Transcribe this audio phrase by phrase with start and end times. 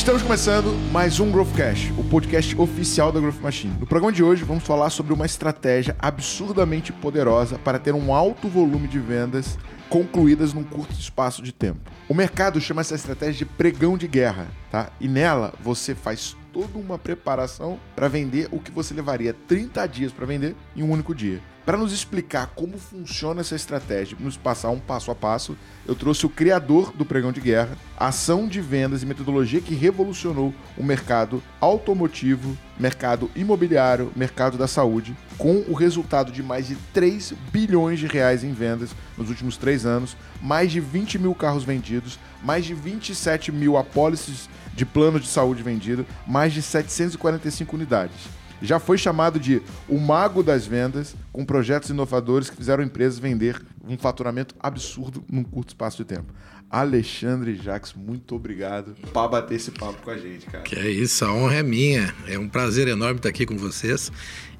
[0.00, 3.76] Estamos começando mais um Growthcast, o podcast oficial da Growth Machine.
[3.78, 8.48] No programa de hoje vamos falar sobre uma estratégia absurdamente poderosa para ter um alto
[8.48, 9.58] volume de vendas
[9.90, 11.80] concluídas num curto espaço de tempo.
[12.08, 14.88] O mercado chama essa estratégia de pregão de guerra, tá?
[14.98, 20.12] E nela você faz toda uma preparação para vender o que você levaria 30 dias
[20.12, 21.40] para vender em um único dia.
[21.64, 26.24] Para nos explicar como funciona essa estratégia, nos passar um passo a passo, eu trouxe
[26.24, 31.42] o criador do pregão de guerra, ação de vendas e metodologia que revolucionou o mercado
[31.60, 38.06] automotivo, mercado imobiliário, mercado da saúde, com o resultado de mais de 3 bilhões de
[38.06, 42.74] reais em vendas nos últimos três anos, mais de 20 mil carros vendidos, mais de
[42.74, 44.48] 27 mil apólices
[44.80, 48.16] de plano de saúde vendido, mais de 745 unidades.
[48.62, 53.60] Já foi chamado de o mago das vendas, com projetos inovadores que fizeram empresas vender
[53.86, 56.32] um faturamento absurdo num curto espaço de tempo.
[56.70, 60.64] Alexandre Jacques, muito obrigado por bater esse papo com a gente, cara.
[60.64, 62.14] Que é isso, a honra é minha.
[62.26, 64.10] É um prazer enorme estar aqui com vocês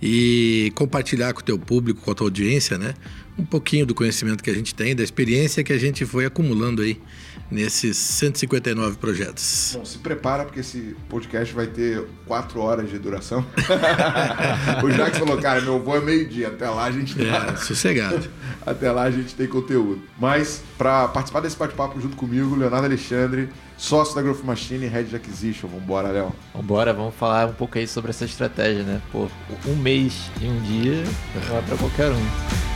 [0.02, 2.92] e compartilhar com o teu público, com a tua audiência, né?
[3.38, 6.82] Um pouquinho do conhecimento que a gente tem, da experiência que a gente foi acumulando
[6.82, 7.00] aí
[7.50, 9.72] nesses 159 projetos.
[9.76, 13.44] Bom, se prepara porque esse podcast vai ter quatro horas de duração.
[14.84, 17.52] o Jacques falou, cara, meu voo é meio-dia, até lá a gente tá...
[17.52, 18.28] É, sossegado.
[18.64, 20.02] até lá a gente tem conteúdo.
[20.18, 25.08] Mas, para participar desse bate-papo junto comigo, Leonardo Alexandre, sócio da Growth Machine e Head
[25.08, 25.68] de Acquisition.
[25.68, 26.32] Vambora, Léo.
[26.54, 29.00] Vambora, vamos falar um pouco aí sobre essa estratégia, né?
[29.10, 29.28] Pô,
[29.66, 31.02] um mês e um dia
[31.48, 32.69] não é para qualquer um.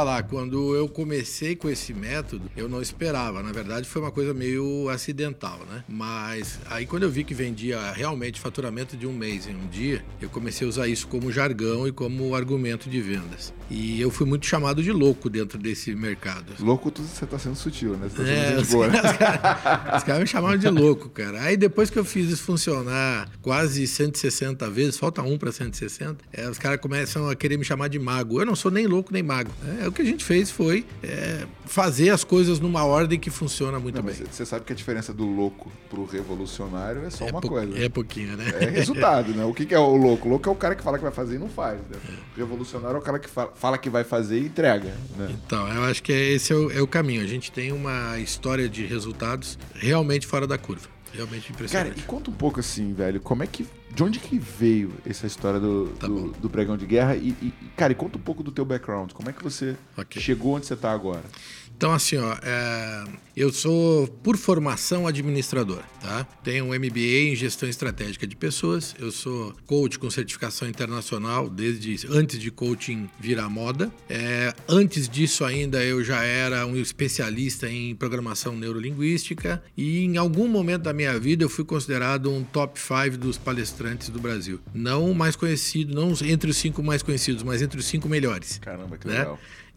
[0.00, 3.42] Falar, quando eu comecei com esse método, eu não esperava.
[3.42, 5.84] Na verdade, foi uma coisa meio acidental, né?
[5.86, 10.02] Mas aí quando eu vi que vendia realmente faturamento de um mês em um dia,
[10.18, 13.52] eu comecei a usar isso como jargão e como argumento de vendas.
[13.70, 16.54] E eu fui muito chamado de louco dentro desse mercado.
[16.58, 18.08] Louco, você tá sendo sutil, né?
[18.08, 19.00] Você tá é, os, boa, né?
[19.96, 21.42] os caras me chamavam de louco, cara.
[21.42, 26.48] Aí depois que eu fiz isso funcionar quase 160 vezes, falta um para 160, é,
[26.48, 28.40] os caras começam a querer me chamar de mago.
[28.40, 29.50] Eu não sou nem louco nem mago.
[29.78, 33.30] É, é, o que a gente fez foi é, fazer as coisas numa ordem que
[33.30, 34.14] funciona muito Não, bem.
[34.14, 37.78] Você sabe que a diferença do louco pro revolucionário é só é uma coisa.
[37.78, 38.44] É pouquinho, né?
[38.60, 39.44] É resultado, né?
[39.44, 40.26] O que, é o louco?
[40.26, 41.78] O louco é o cara que fala que vai fazer e não faz.
[41.78, 41.96] Né?
[42.34, 44.94] O revolucionário é o cara que fala que vai fazer e entrega.
[45.16, 45.34] Né?
[45.44, 47.22] Então, eu acho que esse é o, é o caminho.
[47.22, 50.88] A gente tem uma história de resultados realmente fora da curva.
[51.12, 51.88] Realmente impressionante.
[51.90, 53.66] Cara, e conta um pouco assim, velho, como é que.
[53.90, 57.16] De onde que veio essa história do, tá do, do, pregão de guerra?
[57.16, 59.12] E, e, cara, e conta um pouco do teu background.
[59.12, 60.22] Como é que você okay.
[60.22, 61.24] chegou onde você está agora?
[61.80, 63.04] Então, assim, ó, é...
[63.34, 66.26] eu sou, por formação, administrador, tá?
[66.44, 68.94] Tenho um MBA em gestão estratégica de pessoas.
[68.98, 73.90] Eu sou coach com certificação internacional, desde antes de coaching virar moda.
[74.10, 74.52] É...
[74.68, 79.62] Antes disso, ainda, eu já era um especialista em programação neurolinguística.
[79.74, 84.10] E em algum momento da minha vida, eu fui considerado um top 5 dos palestrantes
[84.10, 84.60] do Brasil.
[84.74, 88.58] Não mais conhecido, não entre os cinco mais conhecidos, mas entre os cinco melhores.
[88.58, 89.26] Caramba, que né?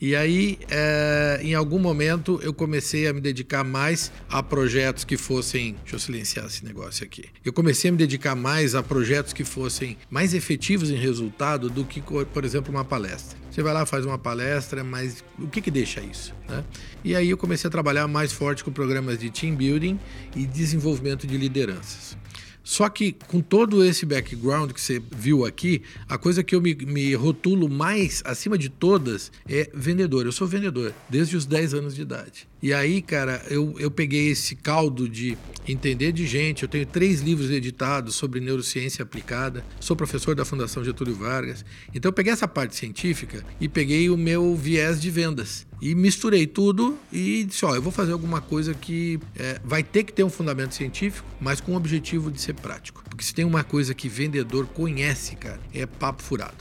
[0.06, 5.16] E aí, é, em algum momento, eu comecei a me dedicar mais a projetos que
[5.16, 5.78] fossem.
[5.81, 7.24] Deixa eu silenciar esse negócio aqui.
[7.46, 11.86] Eu comecei a me dedicar mais a projetos que fossem mais efetivos em resultado do
[11.86, 13.38] que, por exemplo, uma palestra.
[13.50, 16.35] Você vai lá, faz uma palestra, mas o que, que deixa isso?
[16.50, 16.66] Né?
[17.02, 19.97] E aí eu comecei a trabalhar mais forte com programas de team building
[20.35, 22.18] e desenvolvimento de lideranças.
[22.63, 26.74] Só que com todo esse background que você viu aqui, a coisa que eu me,
[26.74, 30.25] me, rotulo mais, acima de todas, é vendedor.
[30.25, 32.47] Eu sou vendedor desde os 10 anos de idade.
[32.63, 35.38] E aí, cara, eu, eu peguei esse caldo de
[35.68, 36.63] entender de gente.
[36.63, 39.66] Eu tenho três livros editados sobre neurociência aplicada.
[39.81, 41.66] Sou professor da Fundação Getúlio Vargas.
[41.94, 45.67] Então, eu peguei essa parte científica e peguei o meu viés de vendas.
[45.82, 50.05] E misturei tudo e disse: Ó, eu vou fazer alguma coisa que é, vai ter
[50.05, 53.03] que ter um fundamento científico, mas com o objetivo de ser prático.
[53.09, 56.55] Porque se tem uma coisa que vendedor conhece, cara, é papo furado.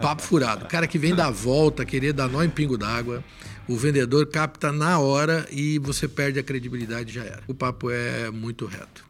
[0.00, 0.66] papo furado.
[0.66, 3.24] Cara que vem da volta, querer dar nó em pingo d'água
[3.68, 7.42] o vendedor capta na hora e você perde a credibilidade já era.
[7.46, 9.04] O papo é muito reto.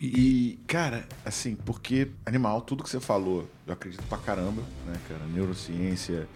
[0.00, 4.98] E, e, cara, assim, porque animal, tudo que você falou, eu acredito pra caramba, né,
[5.08, 5.20] cara?
[5.26, 6.26] Neurociência,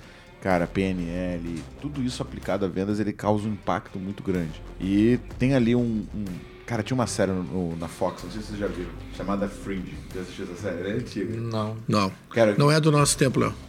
[0.42, 4.60] cara, PNL, tudo isso aplicado a vendas, ele causa um impacto muito grande.
[4.78, 6.24] E tem ali um, um
[6.66, 9.94] Cara, tinha uma série no- na Fox, não sei se vocês já viram, chamada Fringe.
[10.14, 10.80] Já assistiu essa série?
[10.80, 11.36] Ela é antiga.
[11.38, 11.76] Não.
[11.86, 12.10] Não.
[12.30, 13.52] Cara, Não é do nosso tempo, Léo.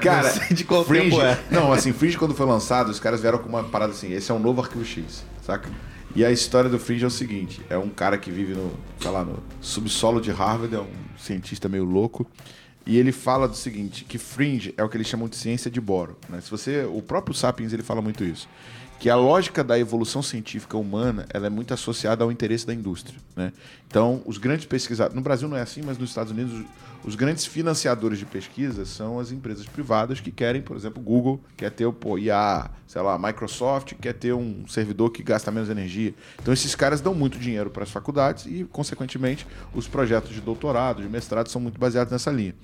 [0.00, 1.40] Cara, Não sei de qual Fringe, tempo é.
[1.50, 4.34] Não, assim, Fringe quando foi lançado, os caras vieram com uma parada assim, esse é
[4.34, 5.70] um novo Arquivo X, saca?
[6.14, 9.10] E a história do Fringe é o seguinte, é um cara que vive no, sei
[9.10, 10.86] lá, no subsolo de Harvard, é um
[11.18, 12.26] cientista meio louco,
[12.86, 15.80] e ele fala do seguinte, que Fringe é o que eles chamam de ciência de
[15.80, 16.40] boro, né?
[16.40, 18.48] Se você, o próprio Sapiens, ele fala muito isso.
[18.98, 23.18] Que a lógica da evolução científica humana, ela é muito associada ao interesse da indústria,
[23.36, 23.52] né?
[23.86, 26.64] Então, os grandes pesquisadores, no Brasil não é assim, mas nos Estados Unidos
[27.04, 31.70] os grandes financiadores de pesquisa são as empresas privadas que querem, por exemplo, Google quer
[31.70, 36.14] ter o pô, IA, sei lá, Microsoft quer ter um servidor que gasta menos energia.
[36.40, 41.02] Então esses caras dão muito dinheiro para as faculdades e, consequentemente, os projetos de doutorado,
[41.02, 42.54] de mestrado são muito baseados nessa linha.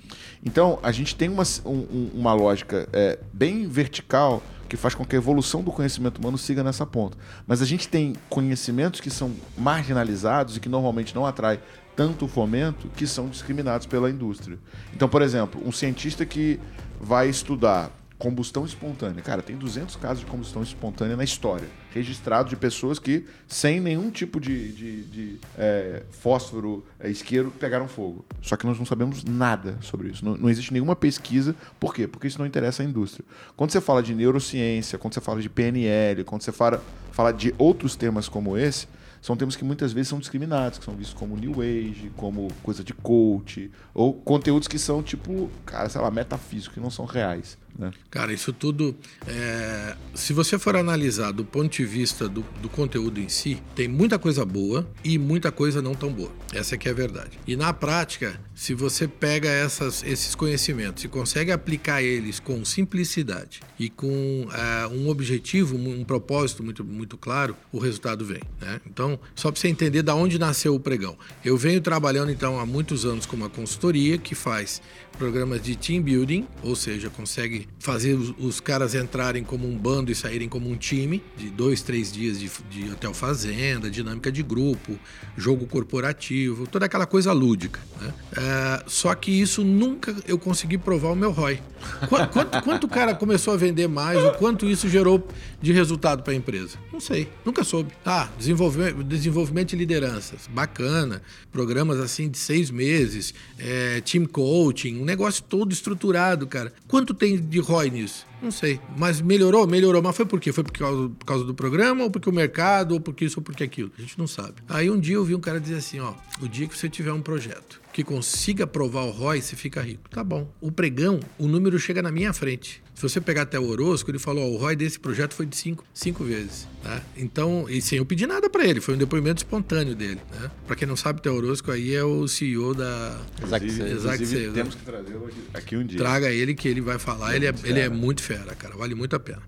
[0.43, 5.05] Então a gente tem uma, um- um- uma lógica é, bem vertical que faz com
[5.05, 7.19] que a evolução do conhecimento humano siga nessa ponta.
[7.45, 11.59] Mas a gente tem conhecimentos que são marginalizados e que normalmente não atraem
[11.97, 14.59] tanto fomento que são discriminados pela indústria.
[14.95, 16.61] Então, por exemplo, um cientista que
[17.01, 17.91] vai estudar
[18.21, 19.23] combustão espontânea.
[19.23, 24.11] Cara, tem 200 casos de combustão espontânea na história, registrados de pessoas que, sem nenhum
[24.11, 28.25] tipo de, de- de, é, fósforo, é, isqueiro, pegaram fogo.
[28.43, 30.23] Só que nós não sabemos nada sobre isso.
[30.25, 31.57] Não, não existe nenhuma pesquisa.
[31.81, 32.07] Por quê?
[32.07, 33.25] Porque isso não interessa à indústria.
[33.57, 37.55] Quando você fala de neurociência, quando você fala de PNL, quando você fala, fala de
[37.57, 38.87] outros temas como esse,
[39.23, 42.83] são temas que muitas vezes são discriminados, que são vistos como New Age, como coisa
[42.85, 47.59] de coach, ou conteúdos que são tipo, cara, sei lá, metafísicos, que não são reais.
[47.81, 47.91] Né?
[48.11, 48.95] Cara, isso tudo,
[49.27, 53.89] é, se você for analisar do ponto de vista do, do conteúdo em si, tem
[53.89, 56.31] muita coisa boa e muita coisa não tão boa.
[56.53, 57.39] Essa é que é a verdade.
[57.47, 63.61] E na prática, se você pega essas, esses conhecimentos e consegue aplicar eles com simplicidade
[63.79, 68.43] e com é, um objetivo, um, um propósito muito, muito claro, o resultado vem.
[68.61, 68.79] Né?
[68.87, 71.17] Então, só para você entender da onde nasceu o pregão.
[71.43, 74.83] Eu venho trabalhando então há muitos anos com uma consultoria que faz
[75.17, 80.11] programas de team building, ou seja, consegue fazer os, os caras entrarem como um bando
[80.13, 84.43] e saírem como um time, de dois, três dias de, de hotel fazenda, dinâmica de
[84.43, 84.99] grupo,
[85.37, 87.81] jogo corporativo, toda aquela coisa lúdica.
[88.01, 88.13] né?
[88.37, 91.61] É, só que isso nunca eu consegui provar o meu ROI.
[92.09, 95.27] Qu- Quanto, quanto o cara começou a vender mais, o quanto isso gerou
[95.63, 96.77] de resultado para a empresa?
[96.93, 97.93] Não sei, nunca soube.
[98.05, 101.23] Ah, desenvolvimento, desenvolvimento de lideranças, bacana.
[101.51, 106.73] Programas assim de seis meses, é, team coaching, um negócio todo estruturado, cara.
[106.87, 108.27] Quanto tem de ROI nisso?
[108.43, 108.81] Não sei.
[108.97, 109.67] Mas melhorou?
[109.67, 110.03] Melhorou.
[110.03, 110.53] Mas foi por quê?
[110.53, 113.45] Foi por causa, por causa do programa, ou porque o mercado, ou porque isso, ou
[113.45, 113.93] porque aquilo?
[113.99, 114.55] A gente não sabe.
[114.69, 117.13] Aí um dia eu vi um cara dizer assim: ó, o dia que você tiver
[117.13, 120.09] um projeto que consiga provar o ROI, você fica rico.
[120.11, 120.49] Tá bom.
[120.61, 122.83] O pregão, o número chega na minha frente.
[122.95, 125.57] Se você pegar até o Orozco, ele falou: ó, o ROI desse projeto foi de
[125.57, 126.69] cinco, cinco vezes.
[126.83, 127.03] Tá?
[127.17, 130.21] Então, e sem eu pedir nada para ele, foi um depoimento espontâneo dele.
[130.33, 130.51] Né?
[130.67, 133.21] Para quem não sabe, o Theo Orozco aí é o CEO da.
[133.39, 134.29] Inclusive, Sales.
[134.29, 134.53] Sales.
[134.55, 135.99] temos que trazê-lo aqui, aqui um dia.
[135.99, 137.37] Traga ele que ele vai falar.
[137.37, 137.95] Ele é, Muito ele é fera.
[137.95, 138.77] muito fera, cara.
[138.77, 139.43] Vale muito a pena.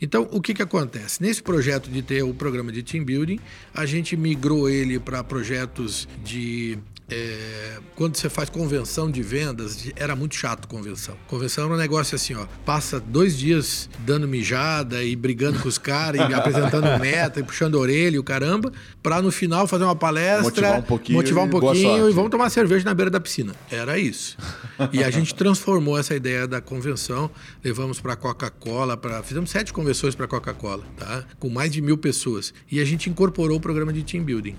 [0.00, 1.20] Então, o que, que acontece?
[1.22, 3.40] Nesse projeto de ter o programa de team building,
[3.74, 6.78] a gente migrou ele para projetos de.
[7.10, 11.16] é, quando você faz convenção de vendas, era muito chato convenção.
[11.26, 12.46] Convenção era um negócio assim, ó.
[12.64, 17.76] Passa dois dias dando mijada e brigando com os caras e apresentando meta e puxando
[17.76, 18.72] a orelha e o caramba,
[19.02, 22.10] para no final fazer uma palestra, Motivar um pouquinho motivar um e pouquinho sorte.
[22.10, 23.54] e vamos tomar cerveja na beira da piscina.
[23.70, 24.36] Era isso.
[24.92, 27.28] E a gente transformou essa ideia da convenção,
[27.64, 31.24] levamos para Coca-Cola, para fizemos sete convenções para Coca-Cola, tá?
[31.38, 32.54] Com mais de mil pessoas.
[32.70, 34.54] E a gente incorporou o programa de team building.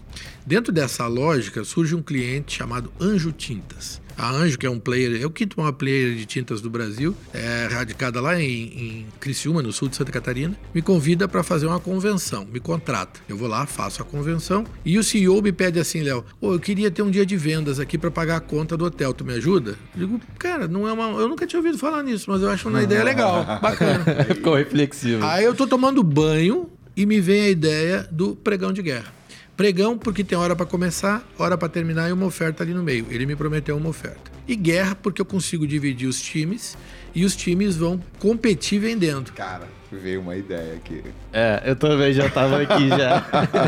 [0.45, 4.01] Dentro dessa lógica surge um cliente chamado Anjo Tintas.
[4.19, 7.15] A Anjo, que é um player, é o quinto maior player de tintas do Brasil,
[7.33, 11.67] é radicada lá em, em Criciúma, no sul de Santa Catarina, me convida para fazer
[11.67, 13.21] uma convenção, me contrata.
[13.29, 16.59] Eu vou lá, faço a convenção e o CEO me pede assim, Léo, "Ô, eu
[16.59, 19.33] queria ter um dia de vendas aqui para pagar a conta do hotel, tu me
[19.35, 19.77] ajuda?
[19.95, 22.67] Eu digo, cara, não é uma, eu nunca tinha ouvido falar nisso, mas eu acho
[22.67, 24.03] uma ideia legal, bacana.
[24.25, 25.23] Ficou reflexivo.
[25.25, 29.18] Aí eu tô tomando banho e me vem a ideia do pregão de guerra.
[29.59, 33.05] Pregão porque tem hora para começar, hora para terminar e uma oferta ali no meio.
[33.09, 34.31] Ele me prometeu uma oferta.
[34.47, 36.77] E guerra porque eu consigo dividir os times
[37.13, 39.33] e os times vão competir vendendo.
[39.33, 41.03] Cara, veio uma ideia aqui.
[41.33, 43.25] É, eu também já tava aqui já.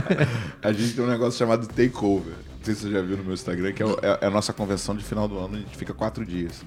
[0.63, 2.35] A gente tem um negócio chamado Takeover.
[2.35, 4.53] Não sei se você já viu no meu Instagram, que é, é- é a nossa
[4.53, 5.55] convenção de final do ano.
[5.55, 6.63] A gente fica quatro dias.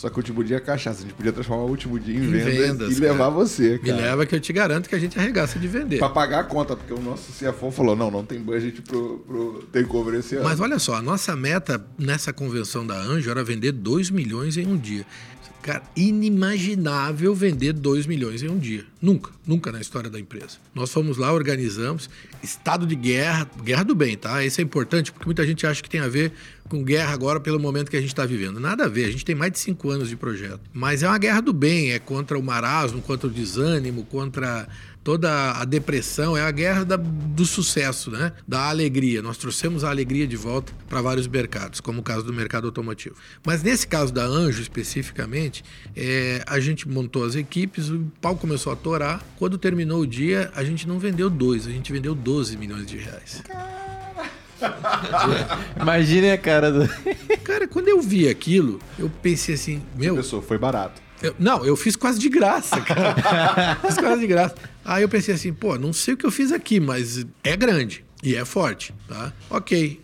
[0.00, 1.00] Só que o último dia é cachaça.
[1.00, 3.30] A gente podia transformar o último dia em, Em vendas, vendas, e levar cara.
[3.32, 3.96] você, Me cara.
[4.00, 5.98] leva que eu te garanto que a gente arregaça de vender.
[5.98, 9.62] Pra pagar a conta, porque o nosso CFO falou: não, não tem budget pro, pro
[9.70, 10.44] takeover esse ano.
[10.44, 14.66] Mas olha só, a nossa meta nessa convenção da Anjo era vender 2 milhões em
[14.66, 15.04] um dia.
[15.60, 18.86] Cara, inimaginável vender 2 milhões em um dia.
[19.02, 20.56] Nunca, nunca na história da empresa.
[20.74, 22.08] Nós fomos lá, organizamos,
[22.42, 24.42] estado de guerra, guerra do bem, tá?
[24.42, 26.32] Isso é importante porque muita gente acha que tem a ver
[26.70, 28.58] com guerra agora pelo momento que a gente está vivendo.
[28.60, 30.60] Nada a ver, a gente tem mais de cinco anos de projeto.
[30.72, 34.66] Mas é uma guerra do bem, é contra o marasmo, contra o desânimo, contra
[35.02, 38.32] toda a depressão, é a guerra da- do sucesso, né?
[38.46, 39.20] Da alegria.
[39.22, 43.16] Nós trouxemos a alegria de volta para vários mercados, como o caso do mercado automotivo.
[43.44, 45.64] Mas nesse caso da Anjo especificamente,
[45.96, 49.24] é, a gente montou as equipes, o pau começou a torar.
[49.38, 52.98] Quando terminou o dia, a gente não vendeu dois, a gente vendeu 12 milhões de
[52.98, 53.42] reais.
[55.80, 56.88] Imaginem a cara do.
[57.44, 61.00] Cara, quando eu vi aquilo, eu pensei assim, meu, Pessoa, foi barato.
[61.22, 63.76] Eu- não, eu fiz quase de graça, cara.
[63.86, 64.54] fiz quase de graça.
[64.84, 68.04] Aí eu pensei assim, pô, não sei o que eu fiz aqui, mas é grande
[68.22, 69.32] e é forte, tá?
[69.50, 70.00] Ok.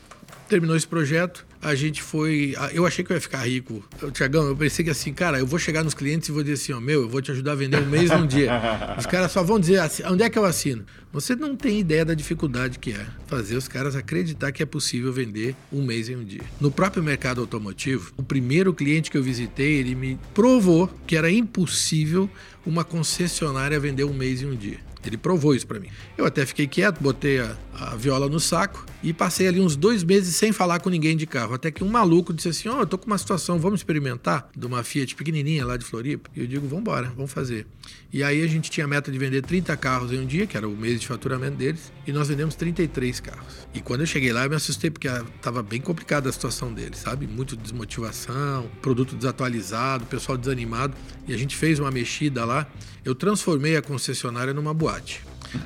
[0.48, 2.54] Terminou esse projeto, a gente foi.
[2.72, 3.84] Eu achei que eu ia ficar rico.
[4.12, 6.72] Tiagão, eu pensei que assim, cara, eu vou chegar nos clientes e vou dizer assim,
[6.72, 8.50] ó, meu, eu vou te ajudar a vender um mês num dia.
[8.98, 10.84] Os caras só vão dizer assim, onde é que eu assino?
[11.12, 15.12] Você não tem ideia da dificuldade que é fazer os caras acreditar que é possível
[15.12, 16.42] vender um mês em um dia.
[16.60, 21.30] No próprio mercado automotivo, o primeiro cliente que eu visitei, ele me provou que era
[21.30, 22.28] impossível
[22.66, 24.78] uma concessionária vender um mês em um dia.
[25.06, 25.88] Ele provou isso pra mim.
[26.18, 30.02] Eu até fiquei quieto, botei a, a viola no saco e passei ali uns dois
[30.02, 31.54] meses sem falar com ninguém de carro.
[31.54, 34.48] Até que um maluco disse assim: Ó, eu tô com uma situação, vamos experimentar?
[34.56, 36.30] De uma Fiat pequenininha lá de Floripa.
[36.34, 37.66] E eu digo: vambora, vamos fazer.
[38.12, 40.56] E aí a gente tinha a meta de vender 30 carros em um dia, que
[40.56, 43.66] era o mês de faturamento deles, e nós vendemos 33 carros.
[43.74, 45.08] E quando eu cheguei lá, eu me assustei, porque
[45.42, 47.26] tava bem complicada a situação deles, sabe?
[47.26, 50.96] Muito desmotivação, produto desatualizado, pessoal desanimado.
[51.28, 52.66] E a gente fez uma mexida lá.
[53.04, 55.22] Eu transformei a concessionária numa boate.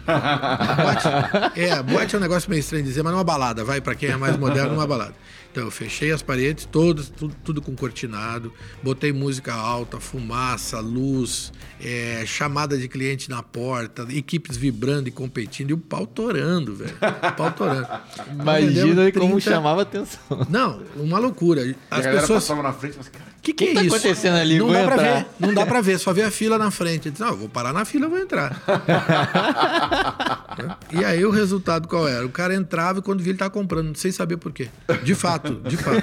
[0.06, 3.94] Boate, é, boate é um negócio meio estranho de dizer, mas numa balada, vai para
[3.94, 5.14] quem é mais moderno, numa balada.
[5.52, 8.52] Então eu fechei as paredes todas, tudo, tudo com cortinado,
[8.84, 15.70] botei música alta, fumaça, luz, é, chamada de cliente na porta, equipes vibrando e competindo
[15.70, 16.94] e o pau torando, velho.
[16.94, 17.88] O pau torando.
[18.32, 20.20] Imagina Vendemos como 30 chamava atenção.
[20.48, 21.62] Não, uma loucura.
[21.62, 22.44] E a As galera pessoas.
[22.44, 23.96] passava na frente assim, cara, que, que, que é tá isso?
[23.96, 24.58] acontecendo ali?
[24.58, 25.14] Não Vou dá pra entrar.
[25.14, 25.26] ver.
[25.38, 27.10] Não dá pra ver, só vê a fila na frente.
[27.10, 28.60] Disse, não, eu vou parar na fila, vou entrar.
[30.92, 32.24] e aí o resultado qual era?
[32.24, 34.68] O cara entrava e quando via ele tava comprando, sem saber por quê.
[35.02, 36.02] De fato, de fato.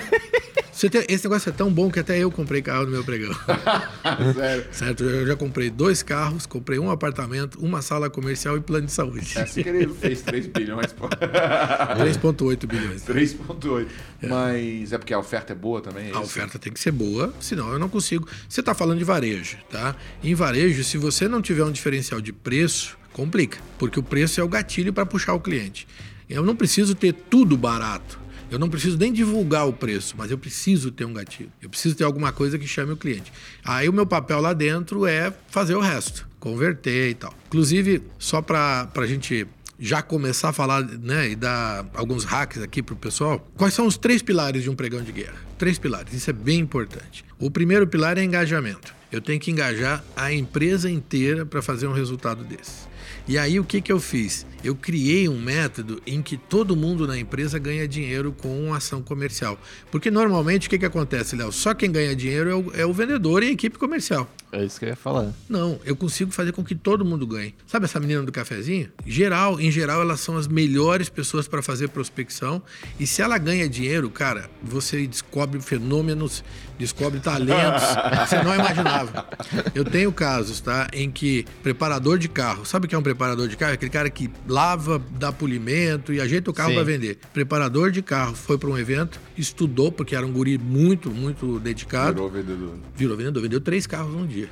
[0.71, 3.33] Você tem- esse negócio é tão bom que até eu comprei carro no meu pregão.
[4.35, 4.65] sério.
[4.71, 5.03] certo?
[5.05, 9.31] Eu já comprei dois carros, comprei um apartamento, uma sala comercial e plano de saúde.
[9.35, 11.09] É assim que ele fez 3 bilhões, pô.
[11.09, 13.01] 3,8 bilhões.
[13.03, 13.87] 3,8.
[14.21, 16.05] Mas é porque a oferta é boa também?
[16.05, 16.19] é A isso?
[16.21, 18.27] oferta tem que ser boa, senão eu não consigo.
[18.47, 19.95] Você está falando de varejo, tá?
[20.23, 24.43] Em varejo, se você não tiver um diferencial de preço, complica, porque o preço é
[24.43, 25.87] o gatilho para puxar o cliente.
[26.29, 28.19] Eu não preciso ter tudo barato.
[28.49, 31.51] Eu não preciso nem divulgar o preço, mas eu preciso ter um gatilho.
[31.61, 33.31] Eu preciso ter alguma coisa que chame o cliente.
[33.63, 37.33] Aí o meu papel lá dentro é fazer o resto, converter e tal.
[37.47, 39.45] Inclusive, só para a gente
[39.79, 43.85] já começar a falar né, e dar alguns hacks aqui para o pessoal, quais são
[43.85, 45.37] os três pilares de um pregão de guerra?
[45.57, 47.23] Três pilares, isso é bem importante.
[47.39, 48.95] O primeiro pilar é engajamento.
[49.11, 52.87] Eu tenho que engajar a empresa inteira para fazer um resultado desse.
[53.27, 54.45] E aí o que, que eu fiz?
[54.63, 59.01] Eu criei um método em que todo mundo na empresa ganha dinheiro com uma ação
[59.01, 59.59] comercial.
[59.91, 61.51] Porque normalmente o que, que acontece, Léo?
[61.51, 64.29] Só quem ganha dinheiro é o, é o vendedor e a equipe comercial.
[64.51, 65.33] É isso que eu ia falar.
[65.49, 67.53] Não, eu consigo fazer com que todo mundo ganhe.
[67.65, 68.89] Sabe essa menina do cafezinho?
[69.05, 72.61] Geral, em geral, elas são as melhores pessoas para fazer prospecção.
[72.97, 76.45] E se ela ganha dinheiro, cara, você descobre fenômenos,
[76.79, 79.27] descobre talentos que você não imaginava.
[79.75, 83.49] Eu tenho casos, tá, em que preparador de carro, sabe o que é um preparador
[83.49, 83.73] de carro?
[83.73, 87.19] Aquele cara que lava, dá polimento e ajeita o carro para vender.
[87.31, 92.15] Preparador de carro foi para um evento, estudou porque era um guri muito, muito dedicado.
[92.15, 92.73] Virou vendedor.
[92.95, 94.49] Virou vendedor, vendeu três carros num dia.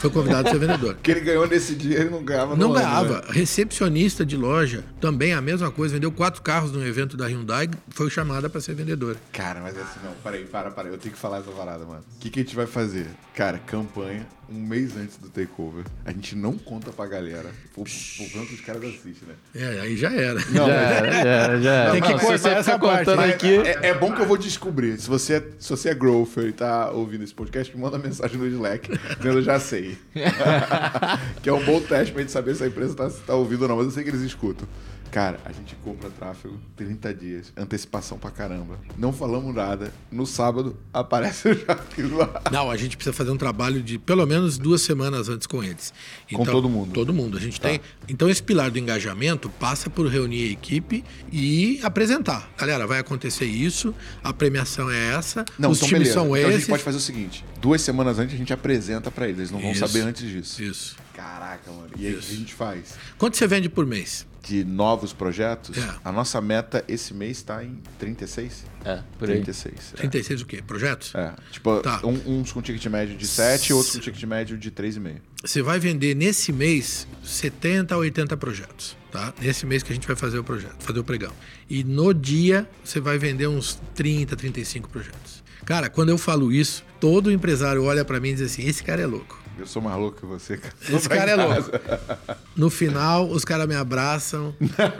[0.00, 0.96] Foi convidado a ser vendedor.
[1.02, 3.18] Que ele ganhou nesse dia, ele não ganhava Não ano, ganhava.
[3.20, 3.24] né?
[3.28, 5.94] Recepcionista de loja, também a mesma coisa.
[5.94, 9.16] Vendeu quatro carros num evento da Hyundai, foi chamada para ser vendedora.
[9.32, 12.02] Cara, mas assim, não, peraí, para, para, eu tenho que falar essa parada, mano.
[12.16, 13.06] O que, que a gente vai fazer?
[13.34, 15.84] Cara, campanha, um mês antes do takeover.
[16.04, 17.50] A gente não conta pra galera.
[17.74, 19.34] Por, por tanto que os caras assistem, né?
[19.54, 20.34] É, aí já era.
[20.34, 21.92] Não, já mas- era, já era, já era.
[21.92, 23.56] Tem que cortar essa contando aqui.
[23.58, 24.98] É, é bom que eu vou descobrir.
[25.00, 28.36] Se você, é- se você é growther e tá ouvindo esse podcast, me manda mensagem
[28.36, 29.96] no Slack, dizendo eu já sei.
[31.42, 33.68] que é um bom teste pra gente saber se a empresa tá, tá ouvindo ou
[33.68, 34.66] não, mas eu sei que eles escutam.
[35.10, 38.78] Cara, a gente compra tráfego 30 dias, antecipação pra caramba.
[38.96, 39.92] Não falamos nada.
[40.10, 42.40] No sábado aparece o Jaques lá.
[42.52, 45.92] Não, a gente precisa fazer um trabalho de pelo menos duas semanas antes com eles.
[46.32, 46.92] Com todo mundo?
[46.92, 47.36] Todo mundo.
[47.36, 47.68] A gente Tá.
[47.68, 47.80] tem.
[48.08, 52.48] Então, esse pilar do engajamento passa por reunir a equipe e apresentar.
[52.56, 56.14] Galera, vai acontecer isso, a premiação é essa, Não, os então times beleza.
[56.20, 59.26] são então a gente pode fazer o seguinte: duas semanas antes a gente apresenta pra
[59.26, 59.38] eles.
[59.38, 59.80] Eles não vão Isso.
[59.80, 60.62] saber antes disso.
[60.62, 60.96] Isso.
[61.14, 61.88] Caraca, mano.
[61.98, 62.94] E aí o que a gente faz?
[63.18, 64.26] Quanto você vende por mês?
[64.42, 65.94] De novos projetos, É.
[66.04, 68.64] a nossa meta esse mês está em 36?
[68.84, 69.34] É, por aí.
[69.36, 69.74] 36.
[69.94, 69.96] é.
[69.98, 70.62] 36 o quê?
[70.66, 71.14] Projetos?
[71.14, 72.00] É, tipo, Tá.
[72.04, 75.20] um- uns com ticket médio de 7 outros com ticket médio de 3,5.
[75.44, 79.32] Você vai vender nesse mês 70 a 80 projetos, tá?
[79.40, 81.32] Nesse mês que a gente vai fazer o projeto, fazer o pregão.
[81.68, 85.42] E no dia você vai vender uns 30, 35 projetos.
[85.64, 89.02] Cara, quando eu falo isso, todo empresário olha pra mim e diz assim: esse cara
[89.02, 89.39] é louco.
[89.60, 90.74] Eu sou mais louco que você, cara.
[90.88, 91.70] Esse cara é louco.
[92.56, 94.54] No final, os caras me abraçam,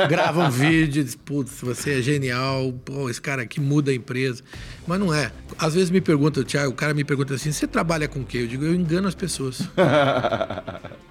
[0.06, 4.42] gravam um vídeo, dizem, putz, você é genial, pô, esse cara aqui muda a empresa.
[4.86, 5.32] Mas não é.
[5.58, 8.38] Às vezes me pergunta, Thiago, o cara me pergunta assim, você trabalha com o quê?
[8.38, 9.62] Eu digo, eu engano as pessoas.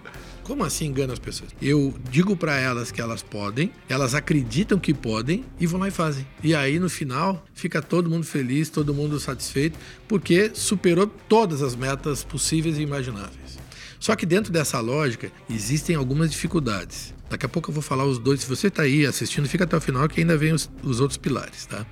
[0.49, 1.51] Como assim engano as pessoas?
[1.61, 5.91] Eu digo pra elas que elas podem, elas acreditam que podem e vão lá e
[5.91, 6.25] fazem.
[6.43, 9.77] E aí no final fica todo mundo feliz, todo mundo satisfeito,
[10.07, 13.59] porque superou todas as metas possíveis e imagináveis.
[13.99, 17.13] Só que dentro dessa lógica existem algumas dificuldades.
[17.29, 18.39] Daqui a pouco eu vou falar os dois.
[18.39, 21.17] Se você está aí assistindo, fica até o final que ainda vem os, os outros
[21.17, 21.85] pilares, tá?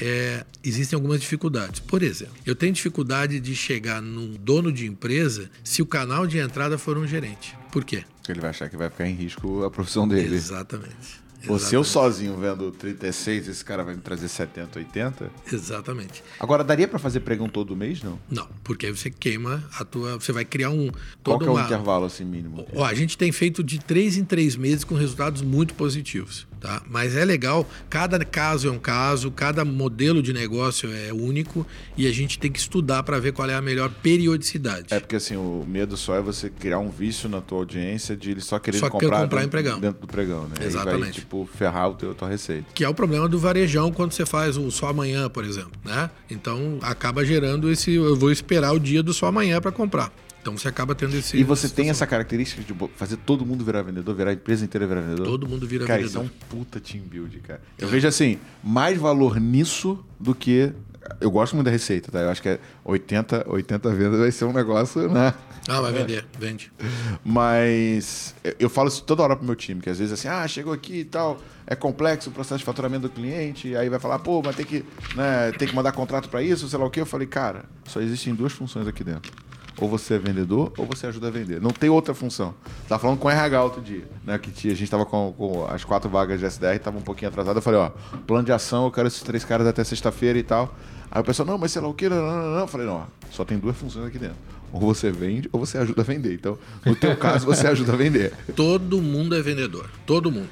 [0.00, 1.80] É, existem algumas dificuldades.
[1.80, 6.38] Por exemplo, eu tenho dificuldade de chegar num dono de empresa se o canal de
[6.38, 7.56] entrada for um gerente.
[7.70, 8.04] Por quê?
[8.16, 10.34] Porque ele vai achar que vai ficar em risco a profissão dele.
[10.34, 11.22] Exatamente.
[11.46, 15.30] Pô, se eu sozinho vendo 36, esse cara vai me trazer 70, 80.
[15.52, 16.24] Exatamente.
[16.40, 18.18] Agora, daria pra fazer pregão todo mês, não?
[18.30, 20.14] Não, porque aí você queima a tua.
[20.18, 20.90] Você vai criar um.
[21.22, 22.66] Qual que é o uma- intervalo, assim, mínimo?
[22.74, 26.80] Ó, a gente tem feito de três em três meses com resultados muito positivos, tá?
[26.88, 32.06] Mas é legal, cada caso é um caso, cada modelo de negócio é único e
[32.06, 34.86] a gente tem que estudar para ver qual é a melhor periodicidade.
[34.88, 38.30] É porque, assim, o medo só é você criar um vício na tua audiência de
[38.30, 39.78] ele só querer Só comprar, comprar dentro, em pregão.
[39.78, 40.54] dentro do pregão, né?
[40.54, 41.20] Aí vai, Exatamente.
[41.20, 42.64] tipo, ferrar o teu, a tua receita.
[42.72, 46.08] Que é o problema do varejão quando você faz o só amanhã, por exemplo, né?
[46.30, 47.92] Então acaba gerando esse.
[47.92, 50.10] Eu vou esperar o dia do só amanhã para comprar.
[50.44, 51.38] Então você acaba tendo esse.
[51.38, 51.90] E você tem situação.
[51.92, 55.24] essa característica de fazer todo mundo virar vendedor, virar a empresa inteira virar vendedor?
[55.24, 56.22] Todo mundo vira Cara, vendedor.
[56.26, 57.62] isso é um puta team build, cara.
[57.78, 60.70] Eu vejo assim, mais valor nisso do que.
[61.18, 62.18] Eu gosto muito da receita, tá?
[62.20, 65.32] Eu acho que é 80, 80 vendas vai ser um negócio, né?
[65.66, 66.70] Ah, vai vender, vende.
[67.24, 70.72] Mas eu- falo isso toda hora pro meu time, que às vezes assim, ah, chegou
[70.74, 74.42] aqui e tal, é complexo o processo de faturamento do cliente, aí vai falar, pô,
[74.44, 77.00] mas tem que, né, tem que mandar contrato para isso, sei lá o quê.
[77.00, 79.32] Eu falei, cara, só existem duas funções aqui dentro.
[79.80, 81.60] Ou você é vendedor, ou você ajuda a vender.
[81.60, 82.54] Não tem outra função.
[82.88, 84.38] Tava falando com o RH outro dia, né?
[84.38, 87.56] Que a gente tava com, com as quatro vagas de SDR, tava um pouquinho atrasado.
[87.56, 87.90] Eu falei, ó,
[88.26, 90.74] plano de ação, eu quero esses três caras até sexta-feira e tal.
[91.10, 92.58] Aí o pessoal, não, mas sei lá o não, não, não, não.
[92.60, 94.36] Eu falei, não, ó, só tem duas funções aqui dentro.
[94.72, 96.34] Ou você vende, ou você ajuda a vender.
[96.34, 98.32] Então, no teu caso, você ajuda a vender.
[98.56, 100.50] Todo mundo é vendedor, todo mundo.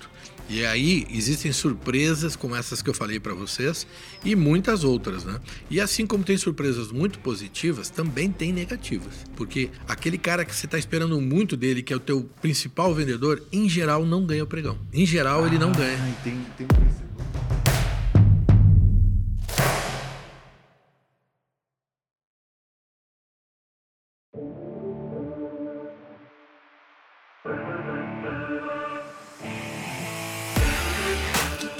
[0.52, 3.86] E aí existem surpresas como essas que eu falei para vocês
[4.22, 5.40] e muitas outras, né?
[5.70, 10.66] E assim como tem surpresas muito positivas, também tem negativas, porque aquele cara que você
[10.66, 14.46] está esperando muito dele, que é o teu principal vendedor, em geral não ganha o
[14.46, 14.76] pregão.
[14.92, 15.98] Em geral ele não ganha.
[15.98, 16.66] Ai, tem, tem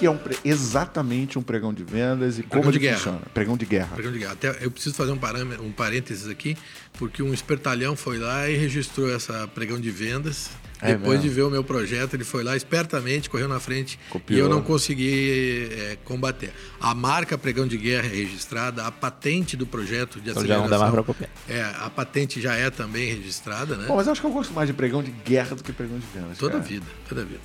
[0.03, 2.97] que é um pre- exatamente um pregão de vendas e como de guerra.
[2.97, 3.21] funciona?
[3.33, 3.91] Pregão de guerra.
[3.95, 4.33] Pregão de guerra.
[4.33, 6.57] Até eu preciso fazer um, parâme- um parênteses aqui,
[6.99, 10.51] porque um espertalhão foi lá e registrou essa pregão de vendas.
[10.81, 11.23] É Depois mesmo?
[11.23, 14.37] de ver o meu projeto, ele foi lá espertamente, correu na frente Copiou.
[14.37, 16.53] e eu não consegui é, combater.
[16.81, 20.69] A marca pregão de guerra é registrada, a patente do projeto de Então já não
[20.69, 21.31] dá mais pra copiar.
[21.49, 23.85] É, a patente já é também registrada, né?
[23.87, 25.97] Bom, mas eu acho que eu gosto mais de pregão de guerra do que pregão
[26.01, 26.37] de vendas.
[26.37, 26.65] toda cara.
[26.65, 27.41] vida, toda vida.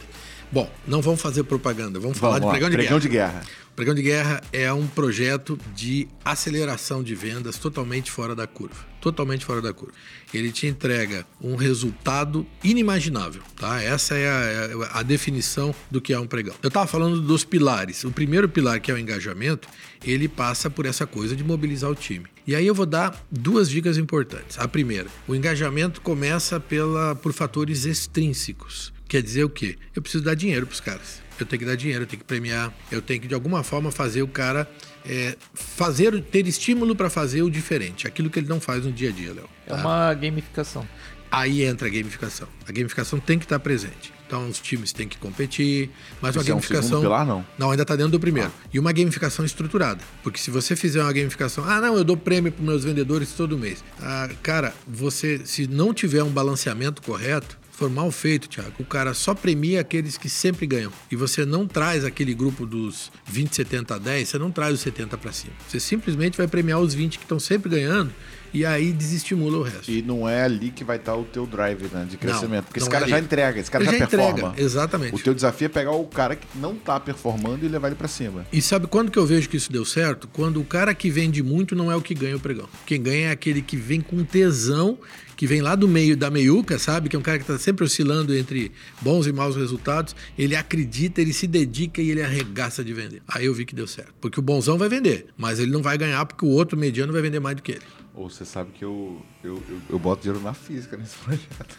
[0.51, 3.01] Bom, não vamos fazer propaganda, vamos falar Vamos de lá, pregão de pregão guerra.
[3.01, 3.67] de guerra.
[3.71, 8.88] O Pregão de Guerra é um projeto de aceleração de vendas totalmente fora da curva.
[8.99, 9.93] Totalmente fora da curva.
[10.33, 13.79] Ele te entrega um resultado inimaginável, tá?
[13.79, 16.55] Essa é a, a definição do que é um pregão.
[16.63, 18.03] Eu estava falando dos pilares.
[18.03, 19.67] O primeiro pilar, que é o engajamento,
[20.03, 22.25] ele passa por essa coisa de mobilizar o time.
[22.47, 24.57] E aí eu vou dar duas dicas importantes.
[24.57, 28.91] A primeira, o engajamento começa pela, por fatores extrínsecos.
[29.08, 29.78] Quer dizer o quê?
[29.96, 31.22] Eu preciso dar dinheiro para os caras.
[31.39, 33.91] Eu tenho que dar dinheiro, eu tenho que premiar, eu tenho que de alguma forma
[33.91, 34.67] fazer o cara
[35.06, 39.10] é, fazer, ter estímulo para fazer o diferente, aquilo que ele não faz no dia
[39.10, 39.50] a dia, Léo.
[39.65, 39.76] É tá?
[39.76, 40.88] uma gamificação.
[41.32, 42.48] Aí entra a gamificação.
[42.67, 44.13] A gamificação tem que estar presente.
[44.26, 45.89] Então os times têm que competir,
[46.22, 47.02] mas uma Isso é um gamificação.
[47.02, 47.46] pilar, não?
[47.58, 48.52] Não, ainda está dentro do primeiro.
[48.74, 50.02] E uma gamificação estruturada.
[50.22, 53.58] Porque se você fizer uma gamificação, ah, não, eu dou prêmio para meus vendedores todo
[53.58, 53.84] mês.
[54.02, 59.13] Ah, cara, você, se não tiver um balanceamento correto, for mal feito, Thiago, o cara
[59.13, 60.92] só premia aqueles que sempre ganham.
[61.12, 65.16] E você não traz aquele grupo dos 20, 70, 10, você não traz os 70
[65.18, 65.54] para cima.
[65.68, 68.12] Você simplesmente vai premiar os 20 que estão sempre ganhando
[68.52, 69.92] e aí desestimula o resto.
[69.92, 72.66] E não é ali que vai estar o teu drive né, de crescimento.
[72.66, 74.40] porque esse não cara é já entrega, esse cara Ele já, já performa.
[74.50, 75.13] entrega, exatamente.
[75.16, 78.08] O teu desafio é pegar o cara que não tá performando e levar ele pra
[78.08, 78.48] cima.
[78.52, 80.28] E sabe quando que eu vejo que isso deu certo?
[80.30, 82.68] Quando o cara que vende muito não é o que ganha o pregão.
[82.88, 84.98] Quem ganha é aquele que vem com tesão,
[85.38, 87.08] que vem lá do meio da meiuca, sabe?
[87.08, 90.15] Que é um cara que está sempre oscilando entre bons e maus resultados.
[90.38, 93.21] Ele acredita, ele se dedica e ele arregaça de vender.
[93.28, 94.13] Aí eu vi que deu certo.
[94.19, 97.21] Porque o bonzão vai vender, mas ele não vai ganhar porque o outro mediano vai
[97.21, 97.82] vender mais do que ele.
[98.17, 101.77] Ou você sabe que eu, eu, eu, eu boto dinheiro na física nesse projeto.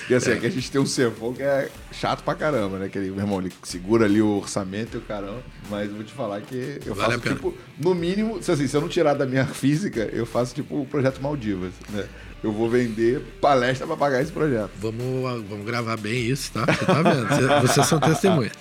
[0.00, 2.90] Porque assim, aqui a gente tem um CFO que é chato pra caramba, né?
[2.90, 5.42] Que ele, meu irmão, ele segura ali o orçamento e o caramba.
[5.70, 8.76] Mas eu vou te falar que eu Vale faço, tipo, no mínimo, se, assim, se
[8.76, 12.06] eu não tirar da minha física, eu faço tipo o projeto Maldivas, né?
[12.44, 14.72] Eu vou vender palestra pra pagar esse projeto.
[14.78, 16.66] Vamos, vamos gravar bem isso, tá?
[16.66, 17.28] Você tá vendo?
[17.28, 18.52] Cê- Vocês são testemunhas.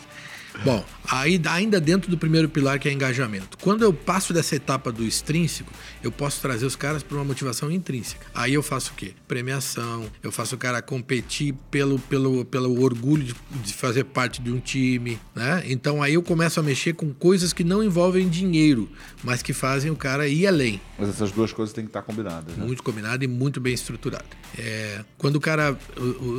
[0.63, 3.57] Bom, aí ainda dentro do primeiro pilar que é engajamento.
[3.59, 5.71] Quando eu passo dessa etapa do extrínseco,
[6.03, 8.25] eu posso trazer os caras para uma motivação intrínseca.
[8.33, 9.13] Aí eu faço o quê?
[9.27, 14.51] Premiação, eu faço o cara competir pelo, pelo, pelo orgulho de, de fazer parte de
[14.51, 15.63] um time, né?
[15.67, 18.89] Então aí eu começo a mexer com coisas que não envolvem dinheiro,
[19.23, 22.55] mas que fazem o cara ir além Mas essas duas coisas têm que estar combinadas,
[22.55, 22.65] né?
[22.65, 24.25] muito combinado e muito bem estruturado.
[24.57, 25.77] É, quando o cara,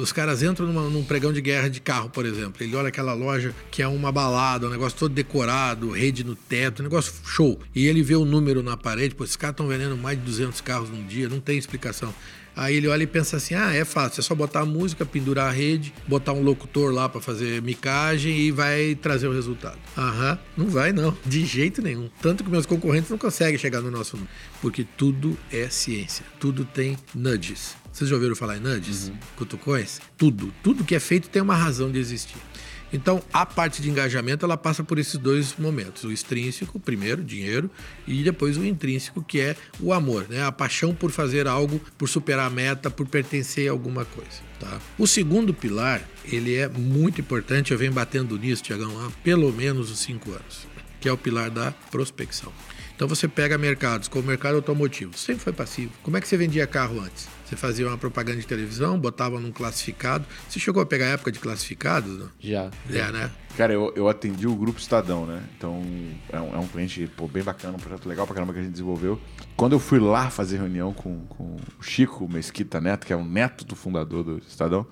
[0.01, 3.15] os caras entram numa- num pregão de guerra de carro, por exemplo, ele olha aquela
[3.15, 7.61] loja que é uma balada, um negócio todo decorado, rede no teto, um negócio show.
[7.75, 10.61] E ele vê o número na parede, pô, esses caras estão vendendo mais de 200
[10.63, 12.13] carros num dia, não tem explicação.
[12.55, 15.49] Aí ele olha e pensa assim: ah, é fácil, é só botar a música, pendurar
[15.49, 19.79] a rede, botar um locutor lá para fazer micagem e vai trazer o resultado.
[19.97, 22.11] Aham, não vai não, de jeito nenhum.
[22.21, 26.65] Tanto que meus concorrentes não conseguem chegar no nosso número, porque tudo é ciência, tudo
[26.65, 27.75] tem nudges.
[27.93, 29.13] Vocês já ouviram falar em nudges?
[29.37, 30.01] Cutucões?
[30.17, 32.39] Tudo, tudo que é feito tem uma razão de existir.
[32.93, 37.71] Então, a parte de engajamento ela passa por esses dois momentos: o extrínseco, primeiro, dinheiro,
[38.07, 40.45] e depois o intrínseco, que é o amor, né?
[40.45, 44.41] a paixão por fazer algo, por superar a meta, por pertencer a alguma coisa.
[44.61, 44.81] Tá?
[44.99, 49.91] O segundo pilar, ele é muito importante, eu venho batendo nisso, Tiagão, há pelo menos
[49.91, 50.67] uns cinco anos,
[51.01, 52.53] que é o pilar da prospecção.
[52.95, 55.93] Então você pega mercados, como o mercado automotivo, sempre foi passivo.
[56.03, 57.27] Como é que você vendia carro antes?
[57.53, 60.25] Você fazia uma propaganda de televisão, botava num classificado.
[60.49, 62.19] Você chegou a pegar a época de classificados?
[62.19, 62.31] Não?
[62.41, 62.71] Já.
[62.91, 63.31] É, né?
[63.59, 65.43] Cara, eu, eu atendi o Grupo Estadão, né?
[65.55, 65.83] Então,
[66.33, 68.63] é um, é um cliente pô, bem bacana, um projeto legal pra caramba que a
[68.63, 69.21] gente desenvolveu.
[69.55, 73.23] Quando eu fui lá fazer reunião com, com o Chico Mesquita Neto, que é o
[73.23, 74.87] neto do fundador do Estadão,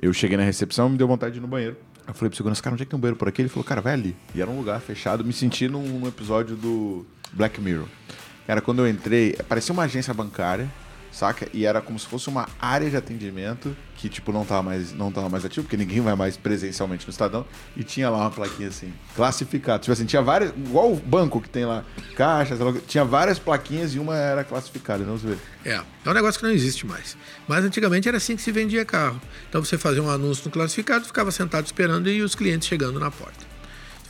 [0.00, 1.76] eu cheguei na recepção e me deu vontade de ir no banheiro.
[2.06, 3.42] Eu falei pro segurança, cara, onde é que tem um banheiro por aqui?
[3.42, 4.16] Ele falou, cara, vai ali.
[4.32, 7.88] E era um lugar fechado, me senti num, num episódio do Black Mirror.
[8.46, 10.70] Cara, quando eu entrei, parecia uma agência bancária,
[11.12, 11.48] saca?
[11.52, 15.12] E era como se fosse uma área de atendimento que, tipo, não tava mais, não
[15.12, 17.44] tava mais ativo, porque ninguém vai mais presencialmente no Estadão.
[17.76, 19.82] E tinha lá uma plaquinha assim, classificado.
[19.82, 21.84] Tipo assim, tinha várias, igual o banco que tem lá,
[22.16, 25.36] caixa, sei lá, o quê, tinha várias plaquinhas e uma era classificada, você vê.
[25.64, 27.16] É, é um negócio que não existe mais.
[27.46, 29.20] Mas antigamente era assim que se vendia carro.
[29.48, 33.10] Então você fazia um anúncio no classificado, ficava sentado esperando e os clientes chegando na
[33.10, 33.49] porta.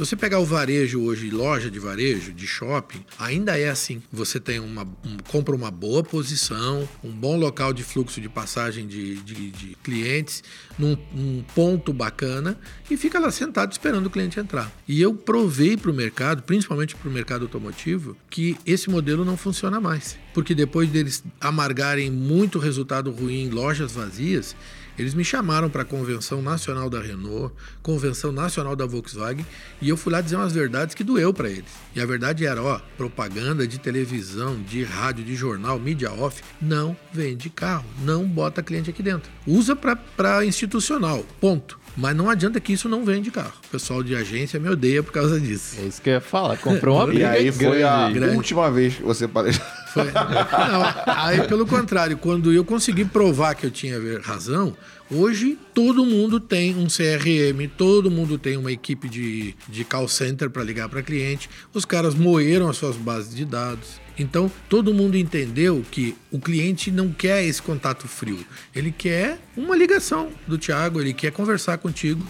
[0.00, 4.00] Você pegar o varejo hoje, loja de varejo, de shopping, ainda é assim.
[4.10, 8.86] Você tem uma, um- compra uma boa posição, um bom local de fluxo de passagem
[8.86, 10.42] de, de- de clientes,
[10.78, 12.58] num, num ponto bacana
[12.90, 14.72] e fica lá sentado esperando o cliente entrar.
[14.88, 19.36] E eu provei para o mercado, principalmente para o mercado automotivo, que esse modelo não
[19.36, 20.16] funciona mais.
[20.32, 24.56] Porque depois deles amargarem muito resultado ruim em lojas vazias,
[24.98, 29.44] eles me chamaram para a Convenção Nacional da Renault, Convenção Nacional da Volkswagen,
[29.80, 31.70] e eu fui lá dizer umas verdades que doeu para eles.
[31.94, 36.96] E a verdade era, ó, propaganda de televisão, de rádio, de jornal, mídia off, não
[37.12, 39.30] vende carro, não bota cliente aqui dentro.
[39.46, 41.79] Usa para institucional, ponto.
[41.96, 43.52] Mas não adianta que isso não vende carro.
[43.66, 45.76] O pessoal de agência me odeia por causa disso.
[45.80, 46.56] É isso que eu ia falar.
[46.56, 48.14] Comprou uma E briga aí foi a grande.
[48.18, 48.36] grande.
[48.36, 49.66] última vez que você palestrou.
[49.90, 50.04] Foi.
[50.04, 54.76] Não, aí, pelo contrário, quando eu consegui provar que eu tinha razão,
[55.10, 60.48] hoje todo mundo tem um CRM, todo mundo tem uma equipe de, de call center
[60.48, 64.00] para ligar para cliente, os caras moeram as suas bases de dados.
[64.18, 68.44] Então, todo mundo entendeu que o cliente não quer esse contato frio.
[68.74, 72.24] Ele quer uma ligação do Thiago, ele quer conversar contigo,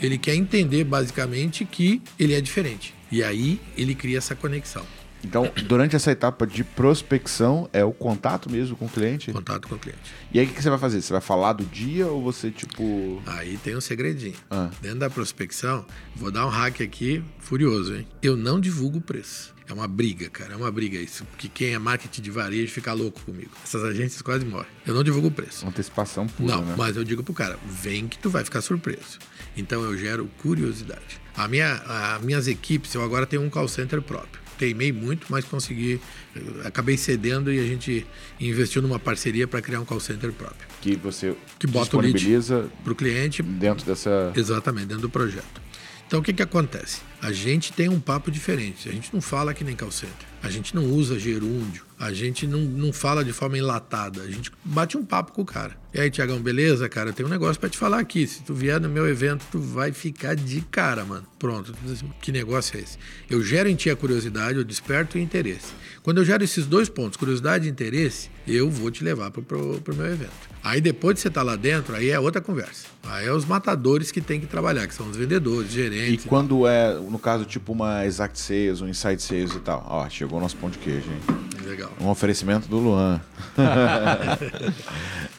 [0.00, 2.94] ele quer entender basicamente que ele é diferente.
[3.10, 4.84] E aí ele cria essa conexão.
[5.24, 9.32] Então, durante essa etapa de prospecção, é o contato mesmo com o cliente?
[9.32, 9.98] Contato com o cliente.
[10.32, 11.00] E aí, o que você vai fazer?
[11.02, 13.20] Você vai falar do dia ou você, tipo.
[13.26, 14.36] Aí tem um segredinho.
[14.50, 14.70] Ah.
[14.80, 18.06] Dentro da prospecção, vou dar um hack aqui furioso, hein?
[18.22, 19.55] Eu não divulgo o preço.
[19.68, 20.52] É uma briga, cara.
[20.54, 21.24] É uma briga isso.
[21.24, 23.50] Porque quem é marketing de varejo fica louco comigo.
[23.64, 24.68] Essas agências quase morrem.
[24.86, 25.66] Eu não divulgo o preço.
[25.66, 26.74] Antecipação pura, Não, né?
[26.78, 29.18] mas eu digo pro cara, vem que tu vai ficar surpreso.
[29.56, 31.20] Então eu gero curiosidade.
[31.36, 34.40] A minha, a minhas equipes, eu agora tenho um call center próprio.
[34.56, 36.00] Teimei muito, mas consegui,
[36.34, 38.06] eh, acabei cedendo e a gente
[38.40, 40.66] investiu numa parceria para criar um call center próprio.
[40.80, 42.14] Que você Que bota o lead.
[42.14, 44.32] disponibiliza Para o cliente, dentro dessa.
[44.34, 45.60] exatamente, dentro do projeto.
[46.06, 47.00] Então o que, que acontece?
[47.20, 48.88] A gente tem um papo diferente.
[48.88, 50.14] A gente não fala que nem call center.
[50.42, 51.84] A gente não usa gerúndio.
[51.98, 54.22] A gente não, não fala de forma enlatada.
[54.22, 55.76] A gente bate um papo com o cara.
[55.92, 57.12] E aí, Tiagão, beleza, cara?
[57.12, 58.26] Tem um negócio pra te falar aqui.
[58.26, 61.26] Se tu vier no meu evento, tu vai ficar de cara, mano.
[61.38, 61.74] Pronto.
[61.90, 62.98] Assim, Que negócio é esse?
[63.28, 65.72] Eu gero em ti a curiosidade, eu desperto o interesse.
[66.02, 69.80] Quando eu gero esses dois pontos, curiosidade e interesse, eu vou te levar pro, pro,
[69.80, 70.55] pro meu evento.
[70.66, 72.86] Aí depois de você estar lá dentro, aí é outra conversa.
[73.04, 76.24] Aí é os matadores que tem que trabalhar, que são os vendedores, E gerentes.
[76.24, 79.86] quando é, no caso, tipo uma exact sales, um inside sales e tal.
[79.88, 81.20] Ó, chegou o nosso pão de queijo, hein?
[81.64, 81.92] Legal.
[82.00, 83.20] Um oferecimento do Luan.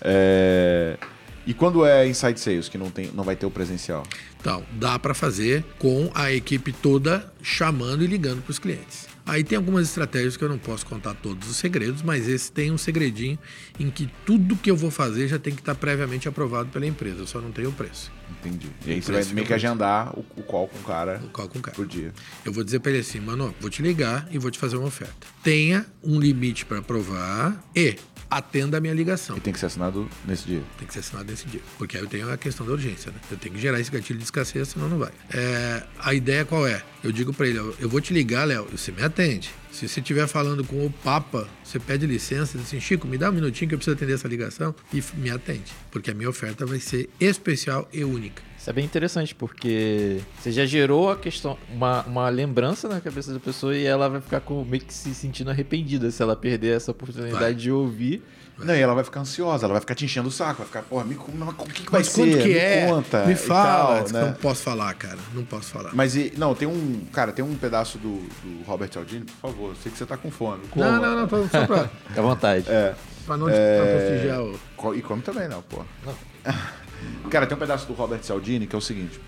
[0.01, 0.97] É,
[1.45, 4.03] E quando é inside sales, que não, tem, não vai ter o presencial?
[4.39, 9.07] Então, dá para fazer com a equipe toda chamando e ligando para os clientes.
[9.27, 12.71] Aí tem algumas estratégias que eu não posso contar todos os segredos, mas esse tem
[12.71, 13.37] um segredinho
[13.77, 17.19] em que tudo que eu vou fazer já tem que estar previamente aprovado pela empresa,
[17.19, 18.09] eu só não tenho o preço.
[18.39, 18.67] Entendi.
[18.85, 21.27] E aí O você vai meio que agendar o, o call com o cara O
[21.29, 21.75] call com o cara.
[21.75, 22.13] por dia.
[22.45, 24.87] Eu vou dizer para ele assim, mano, vou te ligar e vou te fazer uma
[24.87, 25.27] oferta.
[25.43, 27.95] Tenha um limite para aprovar e
[28.29, 29.37] atenda a minha ligação.
[29.37, 30.61] E tem que ser assinado nesse dia.
[30.77, 31.61] Tem que ser assinado nesse dia.
[31.77, 33.17] Porque aí eu tenho a questão da urgência, né?
[33.31, 35.11] Eu tenho que gerar esse gatilho de escassez, senão não vai.
[35.33, 36.81] É, a ideia qual é?
[37.03, 39.51] Eu digo para ele, eu vou te ligar, Léo, você me atende.
[39.71, 43.29] Se você estiver falando com o Papa, você pede licença, diz assim, Chico, me dá
[43.29, 45.71] um minutinho que eu preciso atender essa ligação e me atende.
[45.91, 48.46] Porque a minha oferta vai ser especial e única.
[48.67, 53.34] Isso é bem interessante, porque você já gerou a questão, uma, uma lembrança na cabeça
[53.34, 56.75] da pessoa e ela vai ficar com, meio que se sentindo arrependida se ela perder
[56.75, 57.53] essa oportunidade Vai.
[57.53, 58.21] de ouvir.
[58.58, 60.82] Não, e ela vai ficar ansiosa, ela vai ficar te enchendo o saco, vai ficar,
[60.82, 62.30] porra, me, mas o que, que vai Mas ser?
[62.30, 62.88] quanto que me é?
[62.88, 63.25] conta.
[63.25, 64.03] me fala.
[64.03, 64.21] tal, né?
[64.25, 65.19] Não posso falar, cara.
[65.34, 65.91] Não posso falar.
[65.95, 69.69] Mas, e, não, tem um, cara, tem um pedaço do, do Robert Cialdini, por favor,
[69.69, 70.67] eu sei que você tá com fome.
[70.71, 70.91] Coma.
[70.91, 72.65] não, não, não, só pra, Fica à vontade.
[72.67, 72.93] É,
[73.25, 73.77] pra não É.
[73.77, 74.93] pra prestigiar o...
[74.93, 75.86] e come também, não, pô.
[77.29, 79.19] Cara, tem um pedaço do Robert Cialdini que é o seguinte.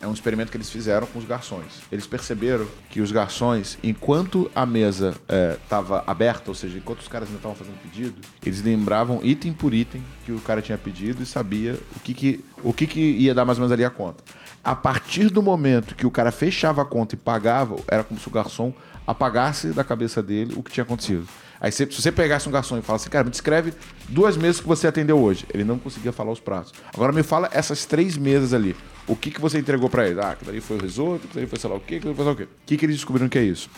[0.00, 1.80] É um experimento que eles fizeram com os garçons.
[1.90, 5.14] Eles perceberam que os garçons, enquanto a mesa
[5.62, 9.72] estava aberta, ou seja, enquanto os caras ainda estavam fazendo pedido, eles lembravam item por
[9.72, 13.32] item que o cara tinha pedido e sabia o que, que, o que, que ia
[13.32, 14.24] dar mais ou menos ali a conta.
[14.64, 18.26] A partir do momento que o cara fechava a conta e pagava, era como se
[18.26, 18.72] o garçom
[19.06, 21.26] apagasse da cabeça dele o que tinha acontecido.
[21.62, 23.72] Aí se, você pegasse um garçom e falasse cara, me descreve
[24.08, 25.46] duas mesas que você atendeu hoje.
[25.54, 26.72] Ele não conseguia falar os pratos.
[26.92, 28.74] Agora me fala essas três mesas ali.
[29.06, 30.20] O que, que você entregou pra ele?
[30.20, 32.16] Ah, aquilo ali foi o risoto, aquilo ali foi sei lá o quê, aquilo ali
[32.16, 32.42] foi sei lá o quê.
[32.42, 33.70] O que, que eles descobriram que é isso?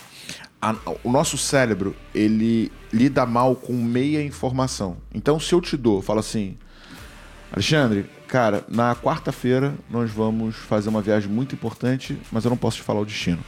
[0.62, 4.96] A- o nosso cérebro, ele lida mal com meia informação.
[5.14, 6.56] Então, se eu te dou, falo assim,
[7.52, 12.78] Alexandre, cara, na quarta-feira nós vamos fazer uma viagem muito importante, mas eu não posso
[12.78, 13.44] te falar o destino.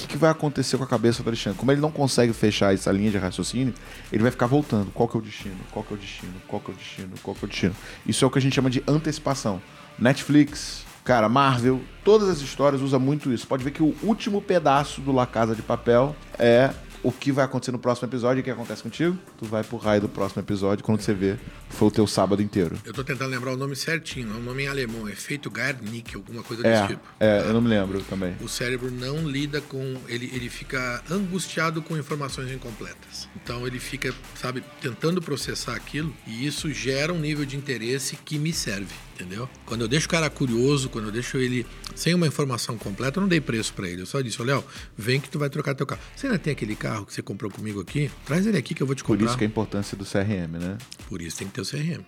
[0.00, 1.58] Que, que vai acontecer com a cabeça do Alexandre?
[1.58, 3.74] Como ele não consegue fechar essa linha de raciocínio,
[4.10, 4.90] ele vai ficar voltando.
[4.92, 5.56] Qual que é o destino?
[5.70, 6.32] Qual que é o destino?
[6.48, 7.10] Qual que é o destino?
[7.22, 7.76] Qual que é o destino?
[8.06, 9.60] Isso é o que a gente chama de antecipação.
[9.98, 13.46] Netflix, cara, Marvel, todas as histórias usam muito isso.
[13.46, 16.70] Pode ver que o último pedaço do La Casa de Papel é
[17.02, 18.40] o que vai acontecer no próximo episódio.
[18.40, 19.16] E o que acontece contigo?
[19.38, 21.36] Tu vai pro raio do próximo episódio quando você vê
[21.70, 22.76] foi o teu sábado inteiro.
[22.84, 26.16] Eu tô tentando lembrar o nome certinho, é um nome em alemão, é feito Garnick,
[26.16, 27.00] alguma coisa desse É, tipo.
[27.20, 28.34] é, eu não me lembro também.
[28.40, 29.96] O cérebro não lida com.
[30.08, 33.28] Ele, ele fica angustiado com informações incompletas.
[33.36, 38.36] Então ele fica, sabe, tentando processar aquilo e isso gera um nível de interesse que
[38.38, 39.48] me serve, entendeu?
[39.64, 43.22] Quando eu deixo o cara curioso, quando eu deixo ele sem uma informação completa, eu
[43.22, 44.02] não dei preço pra ele.
[44.02, 44.64] Eu só disse: Léo,
[44.96, 46.00] vem que tu vai trocar teu carro.
[46.16, 48.10] Você ainda tem aquele carro que você comprou comigo aqui?
[48.24, 49.26] Traz ele aqui que eu vou te Por comprar.
[49.26, 50.78] isso que é a importância do CRM, né?
[51.08, 52.02] Por isso tem que ter o CRM.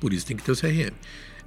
[0.00, 0.92] Por isso tem que ter o CRM.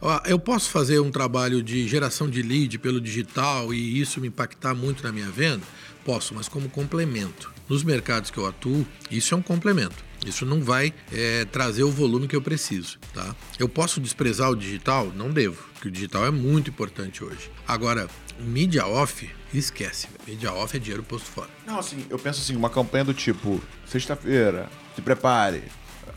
[0.01, 4.27] Ó, Eu posso fazer um trabalho de geração de lead pelo digital e isso me
[4.27, 5.63] impactar muito na minha venda?
[6.05, 7.51] Posso, mas como complemento.
[7.67, 10.03] Nos mercados que eu atuo, isso é um complemento.
[10.25, 13.35] Isso não vai é, trazer o volume que eu preciso, tá?
[13.57, 15.13] Eu posso desprezar o digital?
[15.15, 17.49] Não devo, porque o digital é muito importante hoje.
[17.67, 20.07] Agora, mídia off, esquece.
[20.27, 21.49] Mídia off é dinheiro posto fora.
[21.65, 25.63] Não, assim, eu penso assim, uma campanha do tipo, sexta-feira, se prepare,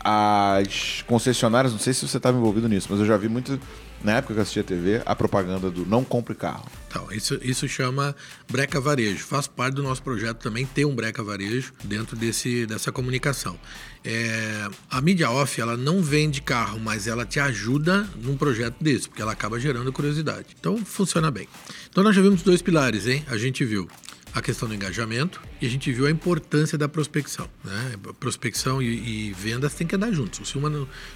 [0.03, 3.59] as concessionárias, não sei se você estava envolvido nisso, mas eu já vi muito,
[4.03, 6.65] na época que eu assistia TV, a propaganda do não compre carro.
[6.87, 8.15] Então, isso, isso chama
[8.51, 9.25] breca varejo.
[9.25, 13.57] Faz parte do nosso projeto também ter um breca varejo dentro desse, dessa comunicação.
[14.05, 19.07] É, a mídia off, ela não vende carro, mas ela te ajuda num projeto desse,
[19.07, 20.47] porque ela acaba gerando curiosidade.
[20.59, 21.47] Então, funciona bem.
[21.89, 23.23] Então, nós já vimos dois pilares, hein?
[23.27, 23.87] A gente viu
[24.33, 27.47] a questão do engajamento e a gente viu a importância da prospecção.
[27.63, 27.93] Né?
[28.19, 30.49] Prospecção e, e vendas têm que andar juntos.
[30.49, 30.59] Se,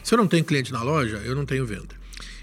[0.03, 1.95] se eu não tenho cliente na loja, eu não tenho venda.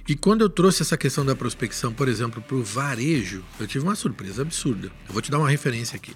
[0.06, 3.84] E quando eu trouxe essa questão da prospecção, por exemplo, para o varejo, eu tive
[3.84, 4.88] uma surpresa absurda.
[5.08, 6.14] Eu vou te dar uma referência aqui.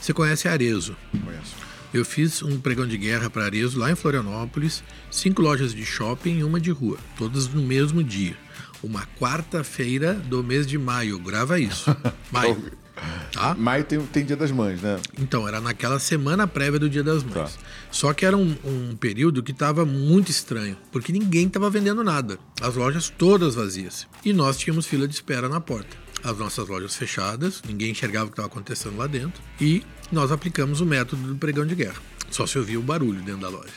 [0.00, 0.96] Você conhece Arezo?
[1.22, 1.75] Conheço.
[1.96, 6.40] Eu fiz um pregão de guerra para Arezo lá em Florianópolis, cinco lojas de shopping
[6.40, 8.36] e uma de rua, todas no mesmo dia.
[8.82, 11.18] Uma quarta-feira do mês de maio.
[11.18, 11.96] Grava isso.
[12.30, 12.62] Maio.
[13.32, 13.54] Tá?
[13.54, 14.98] Maio tem, tem Dia das Mães, né?
[15.18, 17.54] Então, era naquela semana prévia do Dia das Mães.
[17.54, 17.60] Tá.
[17.90, 22.38] Só que era um, um período que estava muito estranho, porque ninguém estava vendendo nada.
[22.60, 24.06] As lojas todas vazias.
[24.22, 25.96] E nós tínhamos fila de espera na porta.
[26.24, 29.42] As nossas lojas fechadas, ninguém enxergava o que estava acontecendo lá dentro.
[29.60, 32.00] E nós aplicamos o método do pregão de guerra.
[32.30, 33.72] Só se ouvia o barulho dentro da loja.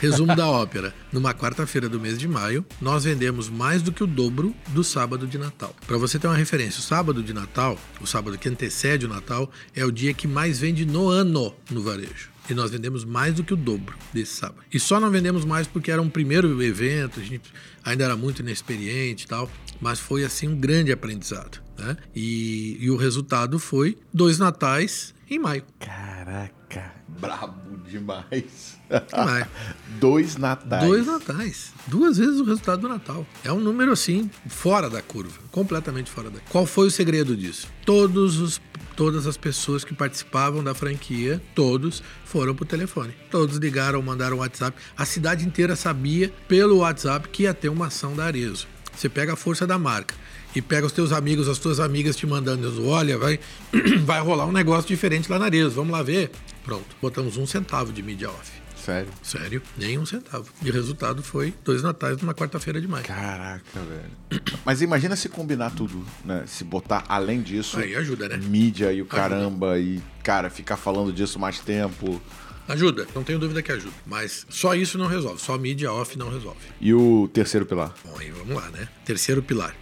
[0.00, 0.94] Resumo da ópera.
[1.12, 5.26] Numa quarta-feira do mês de maio, nós vendemos mais do que o dobro do sábado
[5.26, 5.74] de Natal.
[5.86, 9.50] Para você ter uma referência, o sábado de Natal, o sábado que antecede o Natal,
[9.74, 12.30] é o dia que mais vende no ano no varejo.
[12.48, 14.60] E nós vendemos mais do que o dobro desse sábado.
[14.72, 17.52] E só não vendemos mais porque era um primeiro evento, a gente
[17.84, 21.67] ainda era muito inexperiente e tal, mas foi assim um grande aprendizado.
[21.78, 21.96] Né?
[22.14, 25.62] E, e o resultado foi dois natais em maio.
[25.78, 28.78] Caraca, brabo demais.
[29.08, 29.46] Demais.
[30.00, 30.84] Dois natais.
[30.84, 31.72] Dois natais.
[31.86, 33.26] Duas vezes o resultado do Natal.
[33.44, 35.38] É um número assim, fora da curva.
[35.50, 37.68] Completamente fora da Qual foi o segredo disso?
[37.84, 38.60] Todos os
[38.96, 43.14] todas as pessoas que participavam da franquia, todos foram pro telefone.
[43.30, 44.76] Todos ligaram, mandaram WhatsApp.
[44.96, 48.66] A cidade inteira sabia pelo WhatsApp que ia ter uma ação da Arezo.
[48.96, 50.16] Você pega a força da marca
[50.54, 53.38] e pega os teus amigos, as tuas amigas te mandando, olha, vai,
[54.04, 56.30] vai rolar um negócio diferente lá na Arezo, vamos lá ver.
[56.64, 58.58] Pronto, botamos um centavo de mídia off.
[58.88, 59.10] Sério?
[59.22, 60.48] Sério, nem um centavo.
[60.62, 63.04] E o resultado foi dois natais numa quarta-feira de maio.
[63.04, 64.42] Caraca, velho.
[64.64, 66.44] Mas imagina se combinar tudo, né?
[66.46, 67.78] Se botar além disso.
[67.78, 68.38] Aí ajuda, né?
[68.38, 69.80] Mídia e o caramba, ajuda.
[69.80, 72.18] e, cara, ficar falando disso mais tempo.
[72.66, 73.94] Ajuda, não tenho dúvida que ajuda.
[74.06, 76.60] Mas só isso não resolve, só mídia off não resolve.
[76.80, 77.94] E o terceiro pilar?
[78.04, 78.88] Bom, aí vamos lá, né?
[79.04, 79.74] Terceiro pilar.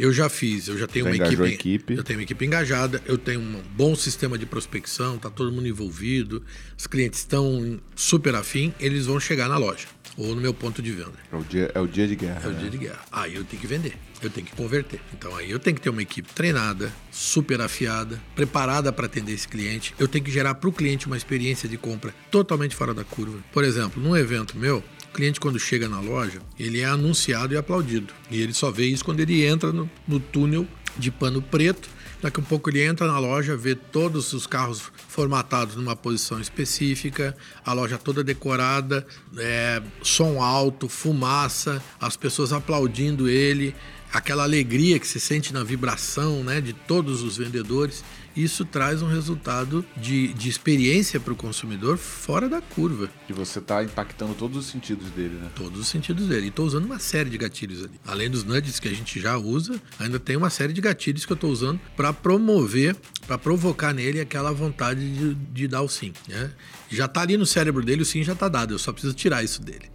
[0.00, 3.02] Eu já fiz, eu já tenho já uma equipe, equipe, Eu tenho uma equipe engajada,
[3.04, 6.42] eu tenho um bom sistema de prospecção, tá todo mundo envolvido,
[6.76, 9.86] os clientes estão super afim, eles vão chegar na loja
[10.16, 11.12] ou no meu ponto de venda.
[11.30, 12.40] É o dia, é o dia de guerra.
[12.44, 12.58] É o né?
[12.60, 13.00] dia de guerra.
[13.12, 15.00] Aí eu tenho que vender, eu tenho que converter.
[15.12, 19.46] Então aí eu tenho que ter uma equipe treinada, super afiada, preparada para atender esse
[19.46, 19.94] cliente.
[19.98, 23.38] Eu tenho que gerar para o cliente uma experiência de compra totalmente fora da curva.
[23.52, 27.56] Por exemplo, num evento meu, o cliente, quando chega na loja, ele é anunciado e
[27.56, 28.14] aplaudido.
[28.30, 31.88] E ele só vê isso quando ele entra no, no túnel de pano preto.
[32.22, 37.36] Daqui a pouco ele entra na loja, vê todos os carros formatados numa posição específica,
[37.64, 43.74] a loja toda decorada, é, som alto, fumaça, as pessoas aplaudindo ele,
[44.12, 48.04] aquela alegria que se sente na vibração né, de todos os vendedores
[48.36, 53.10] isso traz um resultado de, de experiência para o consumidor fora da curva.
[53.28, 55.50] E você está impactando todos os sentidos dele, né?
[55.54, 56.46] Todos os sentidos dele.
[56.46, 58.00] E estou usando uma série de gatilhos ali.
[58.06, 61.32] Além dos nudges que a gente já usa, ainda tem uma série de gatilhos que
[61.32, 66.12] eu estou usando para promover, para provocar nele aquela vontade de, de dar o sim.
[66.28, 66.52] Né?
[66.88, 68.74] Já está ali no cérebro dele, o sim já está dado.
[68.74, 69.90] Eu só preciso tirar isso dele.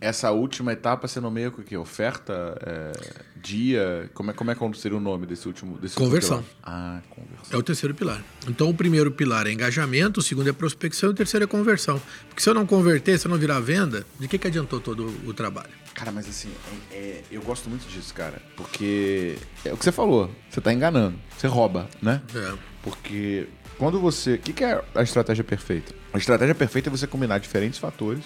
[0.00, 1.76] Essa última etapa você nomeia o quê?
[1.76, 2.56] Oferta?
[2.64, 2.92] É,
[3.36, 4.10] dia?
[4.14, 6.38] Como é, como é que seria o nome desse último desse Conversão.
[6.38, 7.46] Último ah, conversão.
[7.52, 8.24] É o terceiro pilar.
[8.48, 12.00] Então o primeiro pilar é engajamento, o segundo é prospecção e o terceiro é conversão.
[12.28, 15.06] Porque se eu não converter, se eu não virar venda, de que, que adiantou todo
[15.26, 15.70] o trabalho?
[15.92, 16.50] Cara, mas assim,
[16.90, 18.40] é, é, eu gosto muito disso, cara.
[18.56, 19.36] Porque
[19.66, 20.30] é o que você falou.
[20.48, 21.18] Você está enganando.
[21.36, 22.22] Você rouba, né?
[22.34, 22.54] É.
[22.82, 24.34] Porque quando você.
[24.34, 25.94] O que, que é a estratégia perfeita?
[26.12, 28.24] A estratégia perfeita é você combinar diferentes fatores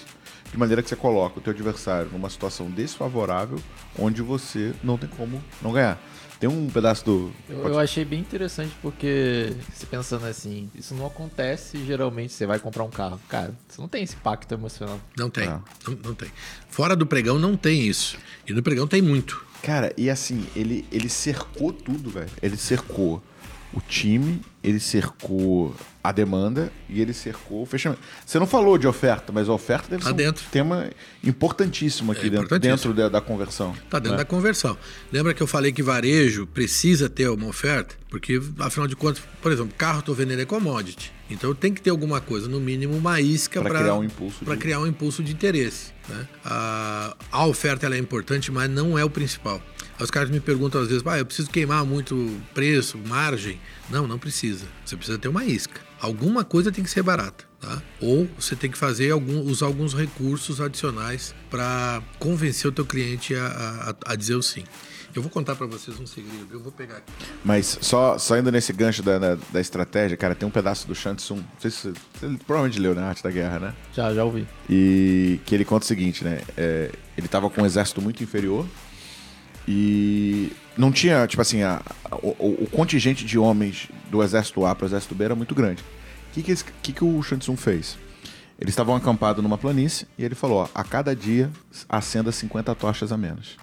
[0.54, 3.58] de maneira que você coloca o teu adversário numa situação desfavorável,
[3.98, 6.00] onde você não tem como não ganhar.
[6.38, 7.32] Tem um pedaço do.
[7.48, 12.32] Eu, eu achei bem interessante porque, se pensando assim, isso não acontece geralmente.
[12.32, 13.20] Você vai comprar um carro.
[13.28, 15.00] Cara, você não tem esse pacto emocional.
[15.18, 15.48] Não tem.
[15.48, 15.58] É.
[15.88, 16.30] Não, não tem.
[16.68, 18.16] Fora do pregão não tem isso.
[18.46, 19.44] E no pregão tem muito.
[19.60, 22.30] Cara, e assim, ele, ele cercou tudo, velho.
[22.40, 23.20] Ele cercou
[23.72, 28.02] o time ele cercou a demanda e ele cercou o fechamento.
[28.26, 30.44] Você não falou de oferta, mas a oferta deve Tá ser dentro.
[30.46, 30.90] um tema
[31.22, 32.92] importantíssimo aqui É dentro, importantíssimo.
[32.94, 33.72] dentro da, da conversão.
[33.72, 34.18] Está dentro né?
[34.18, 34.76] da conversão.
[35.10, 37.94] Lembra que eu falei que varejo precisa ter uma oferta?
[38.10, 41.10] Porque, afinal de contas, por exemplo, carro estou vendendo é commodity.
[41.30, 44.56] Então tem que ter alguma coisa, no mínimo uma isca para criar um impulso de-
[44.58, 45.92] criar um impulso de interesse.
[46.06, 46.28] né?
[46.44, 49.60] A, a oferta é importante, mas não é o principal.
[49.98, 53.58] Os caras me perguntam às vezes, ah, eu preciso queimar muito preço, margem.
[53.88, 54.66] Não, não precisa.
[54.84, 55.80] Você precisa ter uma isca.
[56.00, 57.44] Alguma coisa tem que ser barata.
[57.60, 57.82] Tá?
[58.00, 63.34] Ou você tem que fazer algum, usar alguns recursos adicionais para convencer o teu cliente
[63.34, 64.64] a, a- a dizer o sim.
[65.14, 66.48] Eu vou contar para vocês um segredo.
[66.50, 67.12] Eu vou pegar aqui.
[67.44, 70.94] Mas só, só indo nesse gancho da, da, da estratégia, cara, tem um pedaço do
[70.94, 71.36] Shang Tsung.
[71.38, 71.92] Não sei se você,
[72.28, 73.02] você provavelmente leu, né?
[73.02, 73.74] Arte da Guerra, né?
[73.94, 74.46] Já, já ouvi.
[74.68, 76.42] E que ele conta o seguinte, né?
[76.56, 78.66] É, ele tava com um exército muito inferior
[79.68, 84.74] e não tinha, tipo assim, a- a- o, o contingente de homens do exército A
[84.74, 85.82] para o exército B era muito grande.
[85.82, 87.96] O que, que, que, que o Shang Tsung fez?
[88.60, 91.50] Eles estavam acampados numa planície e ele falou: ó, a cada dia
[91.88, 93.56] acenda 50 tochas a menos.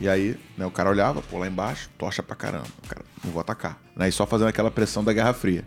[0.00, 2.66] E aí, né, o cara olhava, pô, lá embaixo, tocha pra caramba.
[2.88, 3.78] Cara, não vou atacar.
[3.94, 5.64] Né, e só fazendo aquela pressão da Guerra Fria.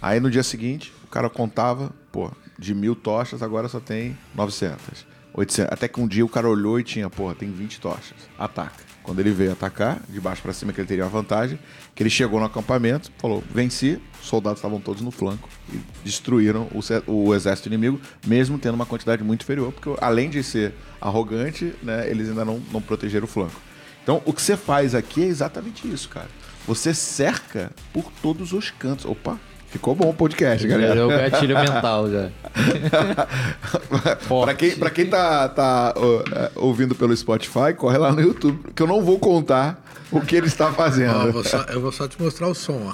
[0.00, 5.04] Aí no dia seguinte, o cara contava, pô, de mil tochas, agora só tem 900.
[5.34, 5.72] 800.
[5.72, 8.14] Até que um dia o cara olhou e tinha, porra, tem 20 tochas.
[8.38, 8.84] Ataca.
[9.04, 11.58] Quando ele veio atacar, de baixo pra cima, que ele teria uma vantagem,
[11.94, 16.68] que ele chegou no acampamento, falou, venci, os soldados estavam todos no flanco e destruíram
[16.72, 21.74] o, o exército inimigo, mesmo tendo uma quantidade muito inferior, porque além de ser arrogante,
[21.82, 23.60] né, eles ainda não, não protegeram o flanco.
[24.02, 26.28] Então, o que você faz aqui é exatamente isso, cara.
[26.66, 29.04] Você cerca por todos os cantos.
[29.04, 29.38] Opa,
[29.74, 30.94] ficou bom o podcast, Já galera.
[30.94, 32.30] deu o gatilho mental já.
[34.44, 35.92] pra, quem, pra quem tá, tá
[36.32, 40.36] é, ouvindo pelo Spotify, corre lá no YouTube, que eu não vou contar o que
[40.36, 41.32] ele está Ó, eu, fazendo.
[41.32, 42.88] vou só, eu vou só te mostrar o som.
[42.88, 42.92] Ó.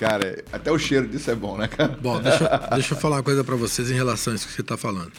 [0.00, 1.96] Cara, até o cheiro disso é bom, né, cara?
[2.00, 4.52] Bom, deixa, eu- deixa eu falar uma coisa para vocês em relação a isso que
[4.54, 5.12] você está falando.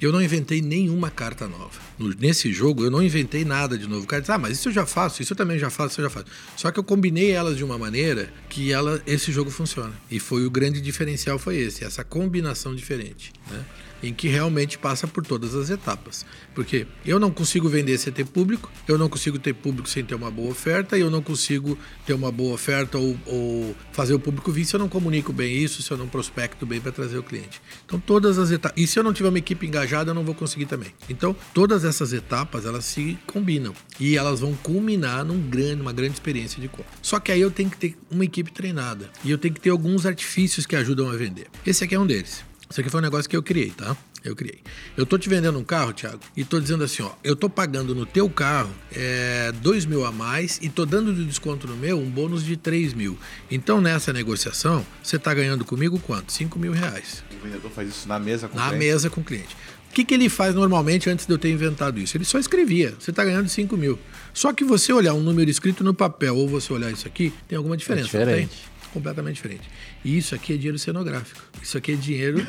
[0.00, 1.78] Eu não inventei nenhuma carta nova.
[1.98, 4.04] No- nesse jogo, eu não inventei nada de novo.
[4.04, 6.00] O cara diz, ah, mas isso eu já faço, isso eu também já faço, isso
[6.00, 6.26] eu já faço.
[6.56, 9.92] Só que eu combinei elas de uma maneira que ela, esse jogo funciona.
[10.10, 13.64] E foi o grande diferencial foi esse, essa combinação diferente, né?
[14.02, 16.24] Em que realmente passa por todas as etapas.
[16.54, 20.14] Porque eu não consigo vender sem ter público, eu não consigo ter público sem ter
[20.14, 24.20] uma boa oferta, e eu não consigo ter uma boa oferta ou, ou fazer o
[24.20, 27.18] público vir se eu não comunico bem isso, se eu não prospecto bem para trazer
[27.18, 27.60] o cliente.
[27.84, 28.80] Então, todas as etapas.
[28.80, 30.92] E se eu não tiver uma equipe engajada, eu não vou conseguir também.
[31.08, 33.74] Então, todas essas etapas, elas se combinam.
[33.98, 36.86] E elas vão culminar num grande, uma grande experiência de compra.
[37.02, 39.10] Só que aí eu tenho que ter uma equipe treinada.
[39.24, 41.46] E eu tenho que ter alguns artifícios que ajudam a vender.
[41.66, 42.49] Esse aqui é um deles.
[42.70, 43.96] Isso aqui foi um negócio que eu criei, tá?
[44.22, 44.60] Eu criei.
[44.96, 47.94] Eu tô te vendendo um carro, Thiago, e tô dizendo assim, ó, eu tô pagando
[47.94, 51.98] no teu carro é, 2 mil a mais e tô dando de desconto no meu
[51.98, 53.18] um bônus de 3 mil.
[53.50, 56.32] Então, nessa negociação, você tá ganhando comigo quanto?
[56.32, 57.24] 5 mil reais.
[57.40, 58.84] O vendedor faz isso na mesa com o Na cliente.
[58.86, 59.56] mesa com o cliente.
[59.90, 62.16] O que, que ele faz normalmente antes de eu ter inventado isso?
[62.16, 62.94] Ele só escrevia.
[63.00, 63.98] Você está ganhando 5 mil.
[64.32, 67.56] Só que você olhar um número escrito no papel ou você olhar isso aqui, tem
[67.56, 68.16] alguma diferença.
[68.16, 68.48] não diferente.
[68.50, 68.70] tem?
[68.92, 69.62] Completamente diferente.
[70.04, 71.40] E isso aqui é dinheiro cenográfico.
[71.62, 72.38] Isso aqui é dinheiro.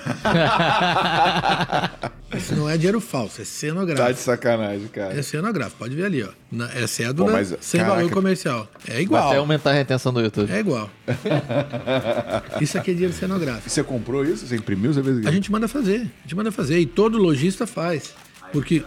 [2.36, 4.20] isso não é dinheiro falso, é Tá de cenográfico.
[4.20, 5.14] sacanagem, cara.
[5.18, 6.30] É cenográfico, pode ver ali, ó.
[6.52, 7.98] Na- É cédula Pô, mas, sem caraca.
[7.98, 8.68] valor comercial.
[8.88, 9.28] É Vai igual.
[9.30, 10.52] até aumentar a retenção do YouTube.
[10.52, 10.90] É igual.
[12.60, 13.70] isso aqui é dinheiro cenográfico.
[13.70, 14.48] Você comprou isso?
[14.48, 14.94] Você imprimiu?
[14.94, 15.26] Você fez?
[15.26, 16.80] A gente manda fazer, a gente manda fazer.
[16.80, 18.14] E todo lojista faz.
[18.52, 18.84] Porque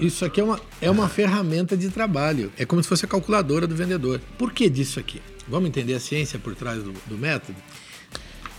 [0.00, 2.50] isso aqui é uma, é uma ferramenta de trabalho.
[2.58, 4.20] É como se fosse a calculadora do vendedor.
[4.38, 5.20] Por que disso aqui?
[5.48, 7.56] Vamos entender a ciência por trás do, do método?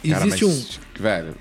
[0.08, 0.50] Cara, Existe um.
[0.50, 1.36] mas, Velho.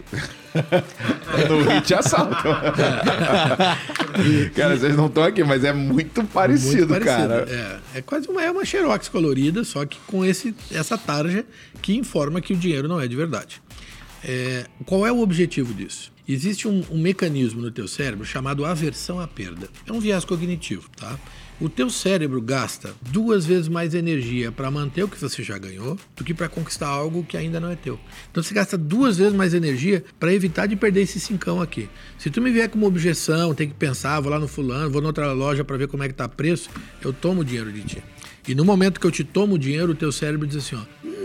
[1.49, 2.35] no hit assalto.
[4.55, 7.29] cara, vocês não estão aqui, mas é muito parecido, muito parecido.
[7.29, 7.81] cara.
[7.95, 11.45] É, é quase uma, é uma xerox colorida, só que com esse, essa tarja
[11.83, 13.63] que informa que o dinheiro não é de verdade.
[14.25, 16.13] É, qual é o objetivo disso?
[16.27, 19.69] Existe um, um mecanismo no teu cérebro chamado aversão à perda.
[19.87, 21.19] É um viés cognitivo, tá?
[21.61, 25.97] O teu cérebro gasta duas vezes mais energia para manter o que você já ganhou
[26.17, 27.99] do que para conquistar algo que ainda não é teu.
[28.31, 31.89] Então você gasta duas vezes mais energia para evitar de perder esse cincão aqui.
[32.19, 35.01] Se tu me vier com uma objeção, tem que pensar, vou lá no fulano, vou
[35.01, 36.69] noutra loja para ver como é que tá preço,
[37.01, 38.03] eu tomo o dinheiro de ti.
[38.47, 40.83] E no momento que eu te tomo o dinheiro, o teu cérebro diz assim, ó,
[41.05, 41.25] não!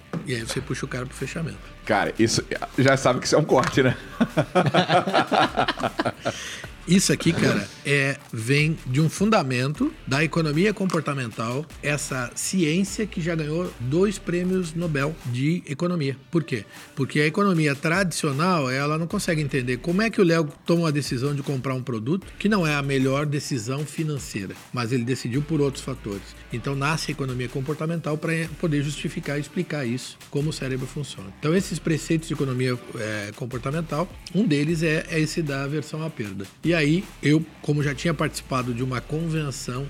[0.30, 1.58] e aí você puxa o cara pro fechamento.
[1.84, 2.44] Cara, isso
[2.78, 3.96] já sabe que isso é um corte, né?
[6.88, 13.34] Isso aqui, cara, é, vem de um fundamento da economia comportamental, essa ciência que já
[13.34, 16.16] ganhou dois prêmios Nobel de economia.
[16.30, 16.64] Por quê?
[16.96, 20.90] Porque a economia tradicional, ela não consegue entender como é que o Léo toma a
[20.90, 25.42] decisão de comprar um produto que não é a melhor decisão financeira, mas ele decidiu
[25.42, 26.34] por outros fatores.
[26.52, 31.28] Então nasce a economia comportamental para poder justificar e explicar isso, como o cérebro funciona.
[31.38, 36.10] Então esses preceitos de economia é, comportamental, um deles é, é esse da aversão à
[36.10, 36.46] perda.
[36.64, 39.86] E aí eu, como já tinha participado de uma convenção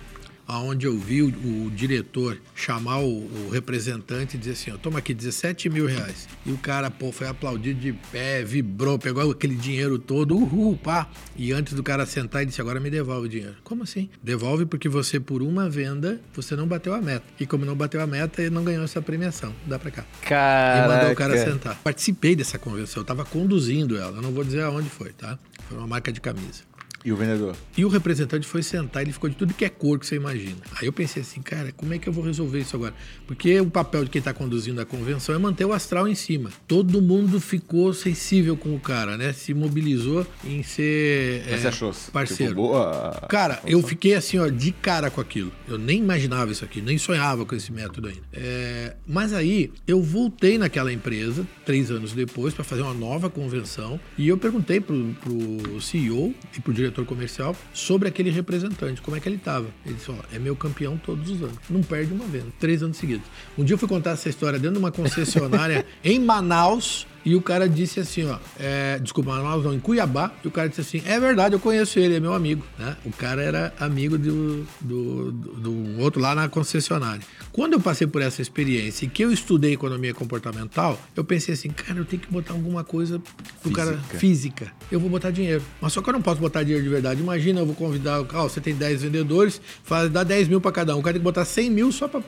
[0.58, 4.98] onde eu vi o, o diretor chamar o, o, representante e dizer assim, ó, toma
[4.98, 6.28] aqui 17 mil reais.
[6.44, 11.08] E o cara, pô, foi aplaudido de pé, vibrou, pegou aquele dinheiro todo, uhul, pá.
[11.36, 13.54] E antes do cara sentar, ele disse, agora me devolve o dinheiro.
[13.62, 14.08] Como assim?
[14.22, 17.24] Devolve porque você, por uma venda, você não bateu a meta.
[17.38, 19.54] E como não bateu a meta, ele não ganhou essa premiação.
[19.66, 20.04] Dá pra cá.
[20.22, 20.86] Caraca.
[20.86, 21.76] E mandou o cara sentar.
[21.82, 24.16] Participei dessa convenção, eu tava conduzindo ela.
[24.16, 25.38] Eu não vou dizer aonde foi, tá?
[25.68, 26.69] Foi uma marca de camisa.
[27.04, 27.56] E o vendedor?
[27.76, 30.58] E o representante foi sentar, ele ficou de tudo que é cor que você imagina.
[30.78, 32.94] Aí eu pensei assim, cara, como é que eu vou resolver isso agora?
[33.26, 36.50] Porque o papel de quem está conduzindo a convenção é manter o astral em cima.
[36.68, 39.32] Todo mundo ficou sensível com o cara, né?
[39.32, 42.52] Se mobilizou em ser Mas é, você achou parceiro.
[42.52, 45.50] Tipo, boa cara, eu fiquei assim, ó, de cara com aquilo.
[45.66, 48.22] Eu nem imaginava isso aqui, nem sonhava com esse método ainda.
[48.32, 53.98] É, mas aí eu voltei naquela empresa, três anos depois, para fazer uma nova convenção,
[54.18, 59.16] e eu perguntei pro, pro CEO e pro diretor diretor comercial, sobre aquele representante, como
[59.16, 59.66] é que ele estava.
[59.86, 61.56] Ele disse: ó, é meu campeão todos os anos.
[61.68, 63.26] Não perde uma vez, três anos seguidos.
[63.56, 67.06] Um dia eu fui contar essa história dentro de uma concessionária em Manaus.
[67.24, 70.68] E o cara disse assim, ó, é, desculpa, Manaus não, em Cuiabá, e o cara
[70.68, 72.96] disse assim, é verdade, eu conheço ele, é meu amigo, né?
[73.04, 77.20] O cara era amigo do, do, do, outro lá na concessionária.
[77.52, 81.68] Quando eu passei por essa experiência e que eu estudei economia comportamental, eu pensei assim,
[81.68, 83.20] cara, eu tenho que botar alguma coisa
[83.62, 84.72] pro cara física.
[84.90, 85.62] Eu vou botar dinheiro.
[85.80, 87.20] Mas só que eu não posso botar dinheiro de verdade.
[87.20, 90.96] Imagina, eu vou convidar, ó, você tem 10 vendedores, faz, dá 10 mil para cada
[90.96, 91.00] um.
[91.00, 92.20] O cara tem que botar 100 mil só pra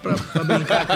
[0.44, 0.86] brincar.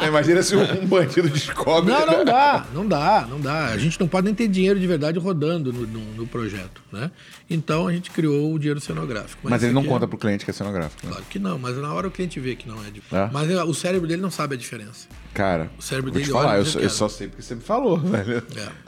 [0.06, 1.92] Imagina se um bandido descobre.
[1.92, 3.66] Não, não dá não dá, não dá.
[3.66, 7.10] A gente não pode nem ter dinheiro de verdade rodando no, no, no projeto, né?
[7.48, 9.40] Então a gente criou o dinheiro cenográfico.
[9.44, 9.86] Mas, mas ele não é...
[9.86, 11.06] conta pro cliente que é cenográfico.
[11.06, 11.12] Né?
[11.12, 12.90] Claro que não, mas na hora o cliente vê que não é.
[12.90, 13.02] De...
[13.12, 13.30] é?
[13.32, 15.08] Mas o cérebro dele não sabe a diferença.
[15.32, 18.42] Cara, o cérebro dele falar, eu, só, eu só sei porque você me falou, velho.
[18.56, 18.85] É.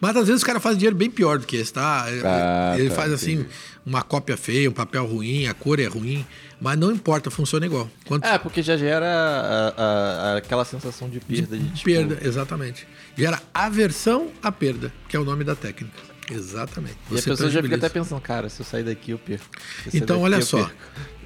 [0.00, 2.06] Mas às vezes o cara faz dinheiro bem pior do que esse, tá?
[2.24, 3.48] Ah, ele tá, faz assim, entendi.
[3.84, 6.24] uma cópia feia, um papel ruim, a cor é ruim,
[6.60, 7.88] mas não importa, funciona igual.
[8.06, 8.24] Quanto...
[8.24, 11.56] É, porque já gera a, a, a, aquela sensação de perda.
[11.56, 11.84] De, tipo...
[11.84, 12.86] Perda, exatamente.
[13.16, 16.10] Gera aversão à perda, que é o nome da técnica.
[16.30, 16.96] Exatamente.
[17.10, 19.44] E a pessoa já fica até pensando, cara, se eu sair daqui eu perco.
[19.92, 20.74] Então, olha eu só, perco.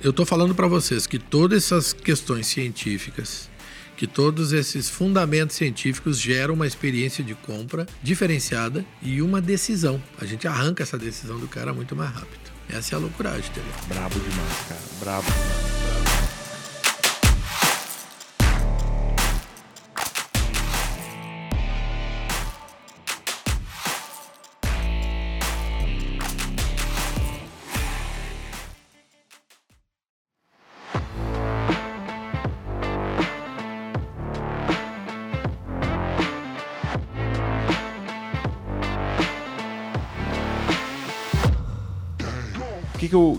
[0.02, 3.50] eu estou falando para vocês que todas essas questões científicas
[3.96, 10.02] que todos esses fundamentos científicos geram uma experiência de compra diferenciada e uma decisão.
[10.20, 12.52] A gente arranca essa decisão do cara muito mais rápido.
[12.68, 13.66] Essa é a loucuragem dele.
[13.88, 14.80] Brabo demais, cara.
[15.00, 16.00] Brabo demais.
[16.00, 16.03] O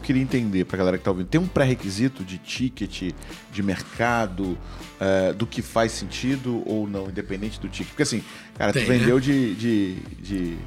[0.06, 1.28] queria entender pra galera que tá ouvindo?
[1.28, 3.14] Tem um pré-requisito de ticket,
[3.52, 4.58] de mercado,
[5.00, 7.90] é, do que faz sentido ou não, independente do ticket?
[7.90, 8.24] Porque assim,
[8.56, 9.22] cara, Tem, tu vendeu né?
[9.22, 10.58] de, de, de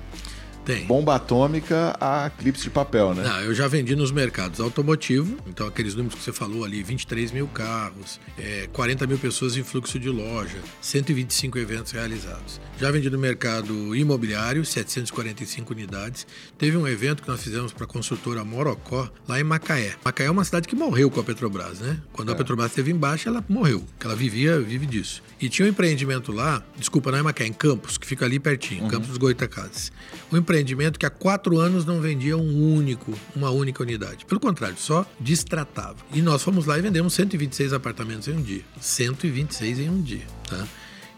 [0.69, 0.85] Tem.
[0.85, 3.23] bomba atômica a clips de papel, né?
[3.23, 7.33] Não, eu já vendi nos mercados automotivo, então aqueles números que você falou ali, 23
[7.33, 12.61] mil carros, é, 40 mil pessoas em fluxo de loja, 125 eventos realizados.
[12.79, 16.27] Já vendi no mercado imobiliário, 745 unidades.
[16.59, 19.95] Teve um evento que nós fizemos para a construtora Morocó, lá em Macaé.
[20.05, 21.99] Macaé é uma cidade que morreu com a Petrobras, né?
[22.13, 25.23] Quando a Petrobras esteve embaixo, ela morreu, que ela vivia, vive disso.
[25.41, 28.87] E tinha um empreendimento lá, desculpa, não é Macaé, em Campos, que fica ali pertinho,
[28.89, 29.91] Campos dos Goitacazes.
[30.31, 30.58] Um empreendimento
[30.99, 34.25] que há quatro anos não vendia um único, uma única unidade.
[34.25, 35.97] Pelo contrário, só destratava.
[36.13, 38.63] E nós fomos lá e vendemos 126 apartamentos em um dia.
[38.81, 40.67] 126 em um dia, tá?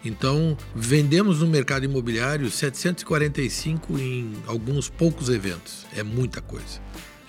[0.05, 5.86] Então, vendemos no mercado imobiliário 745 em alguns poucos eventos.
[5.95, 6.80] É muita coisa.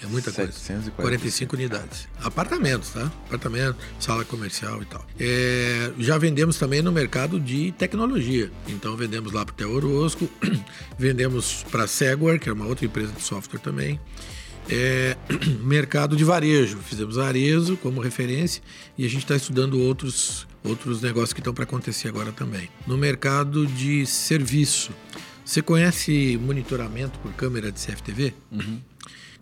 [0.04, 0.52] É muita coisa.
[0.52, 1.02] 745.
[1.02, 2.08] 45 unidades.
[2.24, 3.06] Apartamentos, tá?
[3.26, 5.06] Apartamento, sala comercial e tal.
[5.20, 8.52] É, já vendemos também no mercado de tecnologia.
[8.68, 10.28] Então, vendemos lá para o Orozco,
[10.98, 14.00] vendemos para a Segware, que é uma outra empresa de software também.
[14.70, 15.16] É,
[15.62, 16.80] mercado de varejo.
[16.80, 18.62] Fizemos Arezo como referência
[18.98, 22.70] e a gente está estudando outros, outros negócios que estão para acontecer agora também.
[22.88, 24.92] No mercado de serviço,
[25.44, 28.34] Você conhece monitoramento por câmera de CFTV?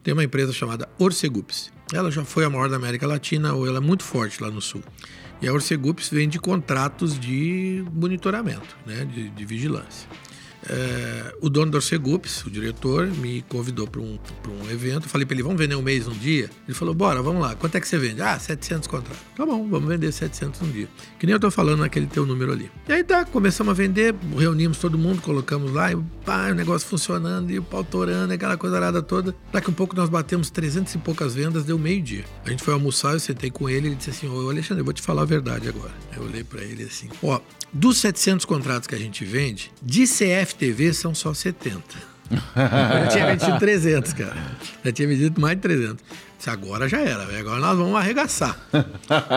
[0.04, 1.72] Tem uma empresa chamada Orcegups.
[1.93, 4.62] Ela já foi a maior da América Latina, ou ela é muito forte lá no
[4.62, 4.84] sul.
[5.41, 10.08] E a Orcegups vende contratos de monitoramento, né, de, de vigilância.
[10.70, 15.09] É, o dono da Orcegups, o diretor, me convidou para um, um evento.
[15.09, 16.49] Falei para ele, vamos vender um mês um dia?
[16.67, 17.55] Ele falou, bora, vamos lá.
[17.55, 18.22] Quanto é que você vende?
[18.22, 19.22] Ah, 700 contratos.
[19.36, 20.88] Tá bom, vamos vender 700 um dia.
[21.17, 22.70] Que nem eu tô falando naquele teu número ali.
[22.88, 26.88] E aí tá, começamos a vender, reunimos todo mundo, colocamos lá, e pá, o negócio
[26.88, 29.36] funcionando, e o pau torando, aquela coisa arada toda.
[29.51, 32.26] Daqui um pouco nós batemos 300 e poucas vendas, deu meio-dia.
[32.45, 34.93] A gente foi almoçar, eu sentei com ele, ele disse assim, ô Alexandre, eu vou
[34.93, 35.93] te falar a verdade agora.
[36.15, 37.39] Eu olhei para ele assim, ó,
[37.72, 40.05] dos 700 contratos que a gente vende, de
[40.60, 41.82] CFTV são só 70.
[42.32, 44.36] Eu tinha vendido 300, cara.
[44.84, 46.05] Já tinha vendido mais de 300.
[46.38, 48.60] Disse, agora já era, agora nós vamos arregaçar.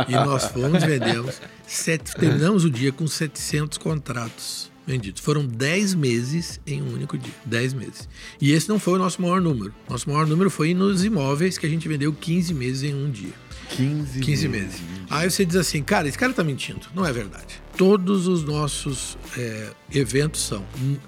[0.08, 1.40] E nós fomos, vendemos.
[1.66, 5.22] Sete, terminamos o dia com 700 contratos vendidos.
[5.22, 7.32] Foram 10 meses em um único dia.
[7.46, 8.08] 10 meses.
[8.40, 9.72] E esse não foi o nosso maior número.
[9.88, 13.32] Nosso maior número foi nos imóveis, que a gente vendeu 15 meses em um dia.
[13.70, 14.82] 15, 15 meses.
[15.08, 16.86] Aí você diz assim, cara, esse cara tá mentindo.
[16.94, 17.61] Não é verdade.
[17.76, 20.64] Todos os nossos é, eventos são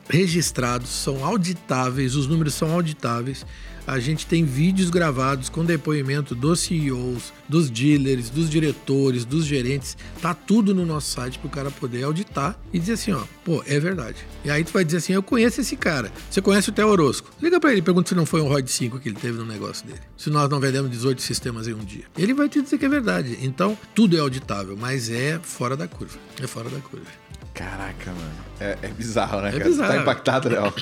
[0.08, 3.44] registrados, são auditáveis, os números são auditáveis.
[3.86, 9.96] A gente tem vídeos gravados com depoimento dos CEOs, dos dealers, dos diretores, dos gerentes.
[10.22, 13.62] Tá tudo no nosso site para o cara poder auditar e dizer assim, ó, pô,
[13.66, 14.16] é verdade.
[14.44, 16.10] E aí tu vai dizer assim, eu conheço esse cara.
[16.30, 17.30] Você conhece o Theo Orosco?
[17.42, 19.86] Liga para ele, pergunta se não foi um ROD 5 que ele teve no negócio
[19.86, 20.00] dele.
[20.16, 22.04] Se nós não vendemos 18 sistemas em um dia.
[22.16, 23.38] Ele vai te dizer que é verdade.
[23.42, 26.18] Então, tudo é auditável, mas é fora da curva.
[26.42, 27.06] É fora da curva.
[27.52, 28.34] Caraca, mano.
[28.58, 29.64] É, é bizarro, né, É cara?
[29.64, 29.92] bizarro.
[29.94, 30.72] Tá impactado, Léo?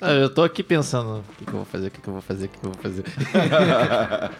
[0.00, 2.12] Ah, eu tô aqui pensando, o que, que eu vou fazer, o que, que eu
[2.12, 3.04] vou fazer, o que, que eu vou fazer.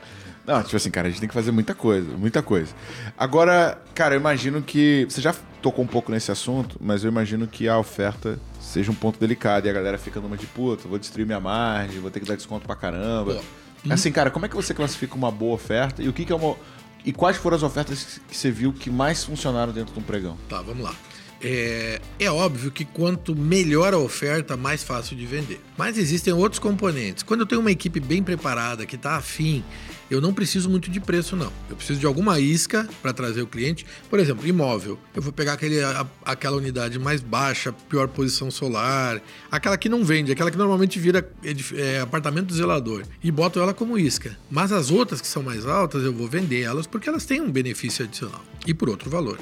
[0.48, 2.74] Não, tipo assim, cara, a gente tem que fazer muita coisa, muita coisa.
[3.18, 5.06] Agora, cara, eu imagino que.
[5.06, 8.94] Você já tocou um pouco nesse assunto, mas eu imagino que a oferta seja um
[8.94, 12.20] ponto delicado e a galera fica numa de puta, vou destruir minha margem, vou ter
[12.20, 13.42] que dar desconto pra caramba.
[13.90, 16.36] Assim, cara, como é que você classifica uma boa oferta e o que, que é
[16.36, 16.56] uma.
[17.04, 20.38] E quais foram as ofertas que você viu que mais funcionaram dentro de um pregão?
[20.48, 20.94] Tá, vamos lá.
[21.40, 25.60] É, é óbvio que quanto melhor a oferta, mais fácil de vender.
[25.76, 27.22] Mas existem outros componentes.
[27.22, 29.62] Quando eu tenho uma equipe bem preparada, que está afim,
[30.10, 31.52] eu não preciso muito de preço, não.
[31.70, 33.86] Eu preciso de alguma isca para trazer o cliente.
[34.10, 34.98] Por exemplo, imóvel.
[35.14, 40.04] Eu vou pegar aquele, a- aquela unidade mais baixa, pior posição solar, aquela que não
[40.04, 44.36] vende, aquela que normalmente vira edif- é, apartamento do zelador, e boto ela como isca.
[44.50, 47.50] Mas as outras que são mais altas, eu vou vender elas porque elas têm um
[47.50, 49.38] benefício adicional e por outro valor.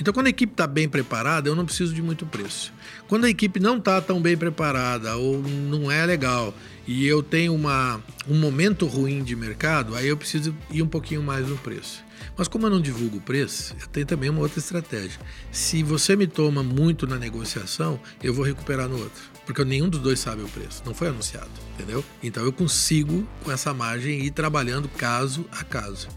[0.00, 2.72] Então, quando a equipe está bem preparada, eu não preciso de muito preço.
[3.08, 6.54] Quando a equipe não está tão bem preparada ou não é legal
[6.86, 11.22] e eu tenho uma, um momento ruim de mercado, aí eu preciso ir um pouquinho
[11.22, 12.02] mais no preço.
[12.36, 15.20] Mas como eu não divulgo o preço, eu tenho também uma outra estratégia.
[15.52, 19.22] Se você me toma muito na negociação, eu vou recuperar no outro.
[19.46, 22.02] Porque nenhum dos dois sabe o preço, não foi anunciado, entendeu?
[22.22, 26.08] Então eu consigo, com essa margem, ir trabalhando caso a caso.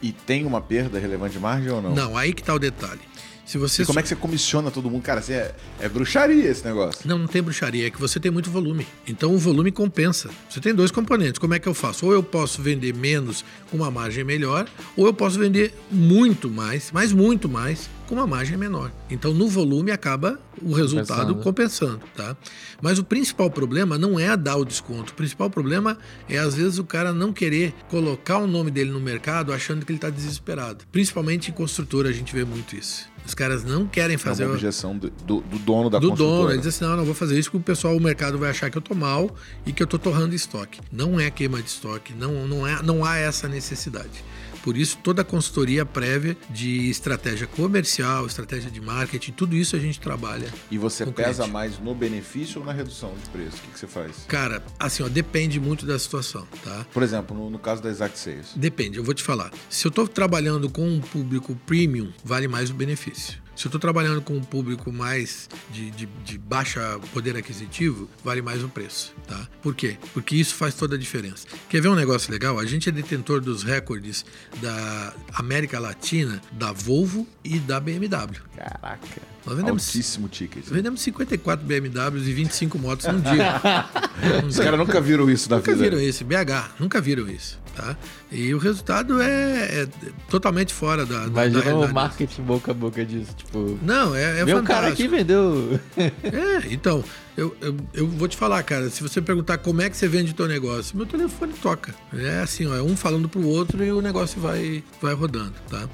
[0.00, 1.94] E tem uma perda relevante de margem ou não?
[1.94, 3.00] Não, aí que está o detalhe.
[3.48, 5.02] Se você E como é que você comissiona todo mundo?
[5.02, 7.00] Cara, assim, é, é bruxaria esse negócio.
[7.08, 8.86] Não, não tem bruxaria, é que você tem muito volume.
[9.06, 10.28] Então o volume compensa.
[10.50, 11.38] Você tem dois componentes.
[11.38, 12.04] Como é que eu faço?
[12.04, 16.90] Ou eu posso vender menos com uma margem melhor, ou eu posso vender muito mais,
[16.92, 18.92] mas muito mais, com uma margem menor.
[19.10, 22.36] Então no volume acaba o resultado compensando, tá?
[22.82, 25.12] Mas o principal problema não é dar o desconto.
[25.12, 25.96] O principal problema
[26.28, 29.92] é às vezes o cara não querer colocar o nome dele no mercado achando que
[29.92, 30.84] ele está desesperado.
[30.92, 33.08] Principalmente em construtora a gente vê muito isso.
[33.28, 36.08] Os caras não querem É fazer uma o- objeção do, do- do dono da do
[36.08, 36.38] construtora.
[36.38, 36.50] dono.
[36.52, 38.70] Ele diz assim: não, não vou fazer isso porque o pessoal, o mercado vai achar
[38.70, 39.30] que eu tô mal
[39.66, 40.80] e que eu tô torrando estoque.
[40.90, 44.24] Não é queima de estoque, não, não, é, não há essa necessidade.
[44.68, 49.78] Por isso, toda a consultoria prévia de estratégia comercial, estratégia de marketing, tudo isso a
[49.78, 50.46] gente trabalha.
[50.70, 51.50] E você pesa cliente.
[51.50, 53.56] mais no benefício ou na redução de preço?
[53.56, 54.26] O que, que você faz?
[54.28, 56.84] Cara, assim, ó, depende muito da situação, tá?
[56.92, 58.52] Por exemplo, no, no caso da Exact Sales.
[58.54, 59.50] Depende, eu vou te falar.
[59.70, 63.47] Se eu estou trabalhando com um público premium, vale mais o benefício.
[63.58, 68.40] Se eu estou trabalhando com um público mais de, de, de baixa poder aquisitivo, vale
[68.40, 69.48] mais o preço, tá?
[69.60, 69.96] Por quê?
[70.14, 71.44] Porque isso faz toda a diferença.
[71.68, 72.56] Quer ver um negócio legal?
[72.60, 74.24] A gente é detentor dos recordes
[74.62, 78.40] da América Latina, da Volvo e da BMW.
[78.54, 79.37] Caraca.
[79.48, 80.64] Nós vendemos, Altíssimo ticket.
[80.66, 83.60] vendemos 54 BMWs e 25 motos num dia.
[84.46, 85.84] Os caras nunca viram isso na Nunca vida.
[85.84, 87.96] viram isso, BH, nunca viram isso, tá?
[88.30, 89.88] E o resultado é, é
[90.28, 93.78] totalmente fora da, da, da Imagina o marketing boca a boca disso, tipo...
[93.80, 94.92] Não, é, é Meu cara fantástico.
[94.92, 95.80] aqui vendeu...
[95.96, 97.02] É, então,
[97.36, 100.32] eu, eu, eu vou te falar, cara, se você perguntar como é que você vende
[100.32, 101.94] o teu negócio, meu telefone toca.
[102.12, 105.88] É assim, ó, é um falando pro outro e o negócio vai, vai rodando, tá?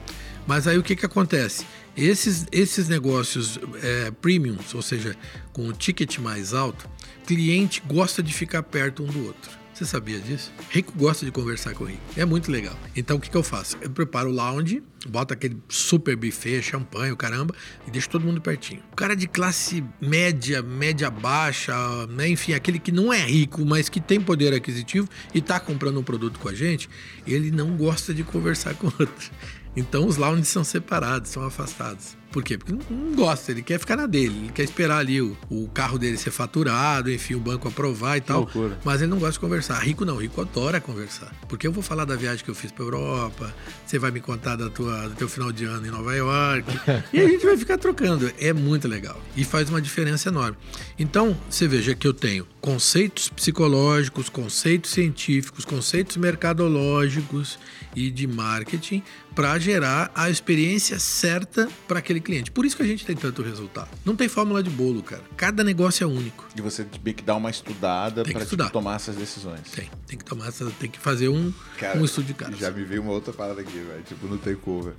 [0.47, 1.65] Mas aí o que, que acontece?
[1.97, 5.17] Esses, esses negócios é, premiums, ou seja,
[5.53, 6.89] com o ticket mais alto,
[7.27, 9.65] cliente gosta de ficar perto um do outro.
[9.75, 10.53] Você sabia disso?
[10.71, 12.01] Rico gosta de conversar com rico.
[12.17, 12.79] É muito legal.
[12.95, 13.77] Então o que, que eu faço?
[13.81, 17.53] Eu preparo o lounge, boto aquele super buffet, champanhe, o caramba,
[17.85, 18.81] e deixo todo mundo pertinho.
[18.93, 21.75] O cara de classe média, média baixa,
[22.07, 22.29] né?
[22.29, 26.05] enfim, aquele que não é rico, mas que tem poder aquisitivo e está comprando um
[26.05, 26.89] produto com a gente,
[27.27, 29.31] ele não gosta de conversar com outro.
[29.77, 32.17] Então os lounges são separados, são afastados.
[32.35, 32.59] Por quê?
[32.59, 36.01] Porque não gosta, ele quer ficar na dele, ele quer esperar ali o, o carro
[36.01, 38.41] dele ser faturado, enfim, o banco aprovar e tal.
[38.41, 38.77] loucura.
[38.85, 39.79] Mas ele não gosta de conversar.
[39.79, 41.33] Rico não, rico adora conversar.
[41.49, 43.55] Porque eu vou falar da viagem que eu fiz pra Europa,
[43.87, 46.67] você vai me contar da tua, do teu final de ano em Nova York,
[47.15, 48.29] e a gente vai ficar trocando.
[48.41, 49.23] É muito legal.
[49.37, 50.57] E faz uma diferença enorme.
[50.99, 57.61] Então, você veja que eu tenho conceitos psicológicos, conceitos científicos, conceitos mercadológicos
[57.95, 59.05] e de marketing
[59.35, 62.51] para gerar a experiência certa para aquele cliente.
[62.51, 63.89] Por isso que a gente tem tanto resultado.
[64.05, 65.23] Não tem fórmula de bolo, cara.
[65.37, 66.47] Cada negócio é único.
[66.57, 68.71] E você tem que dar uma estudada para estudar.
[68.71, 69.61] tomar essas decisões.
[69.75, 72.55] Tem, tem que tomar, essa- tem que fazer um, Cara, um estudo de caso.
[72.57, 74.03] Já me veio uma outra parada aqui, velho.
[74.05, 74.93] Tipo, no takeover.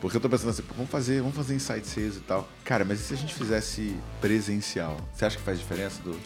[0.00, 2.48] Porque eu tô pensando assim, vamos fazer, vamos fazer insight sales e tal.
[2.64, 4.96] Cara, mas e se a gente fizesse presencial?
[5.14, 6.16] Você acha que faz diferença do.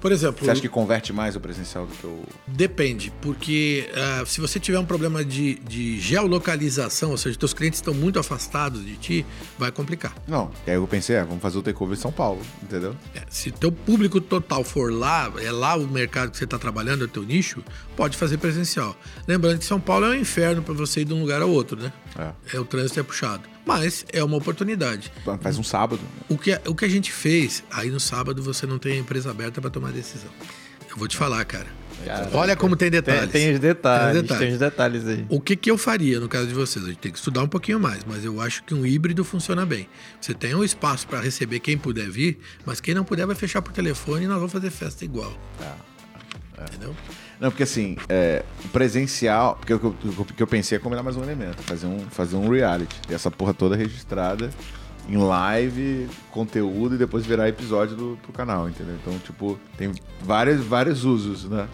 [0.00, 2.22] Por exemplo, Você acha que converte mais o presencial do que o.
[2.46, 7.78] Depende, porque ah, se você tiver um problema de, de geolocalização, ou seja, teus clientes
[7.78, 9.26] estão muito afastados de ti,
[9.58, 10.14] vai complicar.
[10.26, 10.50] Não.
[10.66, 12.94] E aí eu pensei, é, vamos fazer o takeover em São Paulo, entendeu?
[13.14, 17.02] É, se teu público total for lá, é lá o mercado que você está trabalhando,
[17.02, 17.62] é o teu nicho,
[17.96, 18.96] pode fazer presencial.
[19.26, 21.80] Lembrando que São Paulo é um inferno para você ir de um lugar ao outro,
[21.80, 21.92] né?
[22.18, 22.56] É.
[22.56, 23.42] É o trânsito é puxado.
[23.68, 25.12] Mas é uma oportunidade.
[25.42, 26.00] Faz um sábado.
[26.26, 29.30] O que, o que a gente fez, aí no sábado você não tem a empresa
[29.30, 30.30] aberta para tomar decisão.
[30.90, 31.66] Eu vou te falar, cara.
[32.02, 33.30] Cara, Olha como tem Tem, detalhes.
[33.30, 34.42] tem os detalhes, Tem os detalhes.
[34.46, 35.26] tem os detalhes aí.
[35.28, 36.82] O que, que eu faria no caso de vocês?
[36.82, 39.66] A gente tem que estudar um pouquinho mais, mas eu acho que um híbrido funciona
[39.66, 39.86] bem.
[40.18, 43.60] Você tem um espaço para receber quem puder vir, mas quem não puder vai fechar
[43.60, 45.36] por telefone e nós vamos fazer festa igual.
[46.58, 46.96] Entendeu?
[47.40, 49.56] Não, porque assim, é, presencial.
[49.56, 52.36] Porque o que eu, que eu pensei é combinar mais um elemento, fazer um, fazer
[52.36, 53.00] um reality.
[53.06, 54.50] Ter essa porra toda registrada
[55.08, 58.94] em live, conteúdo e depois virar episódio do, pro canal, entendeu?
[59.00, 61.66] Então, tipo, tem vários, vários usos, né?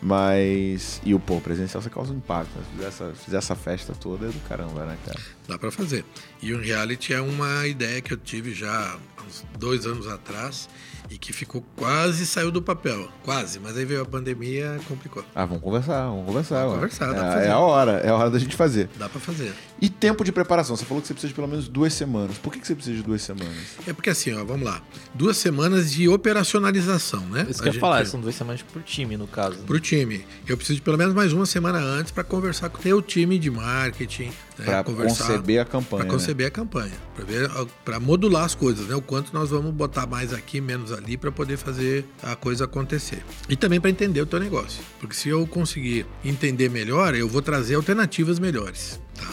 [0.00, 1.00] Mas.
[1.04, 2.56] E o pô, presencial você causa um impacto.
[2.56, 2.64] Né?
[2.64, 5.18] Se fizer essa, fizer essa festa toda é do caramba, né, cara?
[5.48, 6.04] Dá para fazer.
[6.40, 10.68] E o reality é uma ideia que eu tive já há uns dois anos atrás
[11.10, 13.08] e que ficou quase saiu do papel.
[13.24, 15.24] Quase, mas aí veio a pandemia complicou.
[15.34, 16.60] Ah, vamos conversar, vamos conversar.
[16.60, 17.46] Vamos conversar, dá pra é, fazer.
[17.46, 18.88] é a hora, é a hora da gente fazer.
[18.98, 19.52] Dá para fazer.
[19.80, 20.76] E tempo de preparação?
[20.76, 22.36] Você falou que você precisa de pelo menos duas semanas.
[22.38, 23.56] Por que, que você precisa de duas semanas?
[23.86, 24.82] É porque assim, ó, vamos lá.
[25.14, 27.46] Duas semanas de operacionalização, né?
[27.48, 29.58] Isso A que eu ia falar, são duas semanas por time, no caso.
[29.58, 30.24] Para o time.
[30.46, 33.38] Eu preciso de pelo menos mais uma semana antes para conversar com o teu time
[33.38, 34.82] de marketing, né?
[34.82, 36.00] Conversar, conceber a campanha.
[36.00, 36.10] Para né?
[36.10, 38.94] conceber a campanha, para para modular as coisas, né?
[38.94, 43.22] O quanto nós vamos botar mais aqui, menos ali, para poder fazer a coisa acontecer.
[43.48, 47.42] E também para entender o teu negócio, porque se eu conseguir entender melhor, eu vou
[47.42, 49.28] trazer alternativas melhores, tá?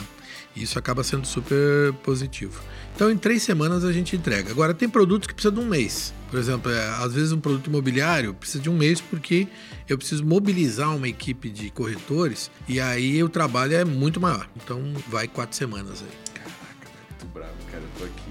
[0.56, 2.62] E Isso acaba sendo super positivo.
[2.96, 4.50] Então, em três semanas a gente entrega.
[4.52, 6.14] Agora, tem produtos que precisam de um mês.
[6.36, 9.48] Por exemplo, é, às vezes um produto imobiliário precisa de um mês porque
[9.88, 14.46] eu preciso mobilizar uma equipe de corretores e aí o trabalho é muito maior.
[14.58, 16.44] Então, vai quatro semanas aí.
[17.22, 17.82] Muito bravo, cara.
[17.82, 18.25] Eu tô aqui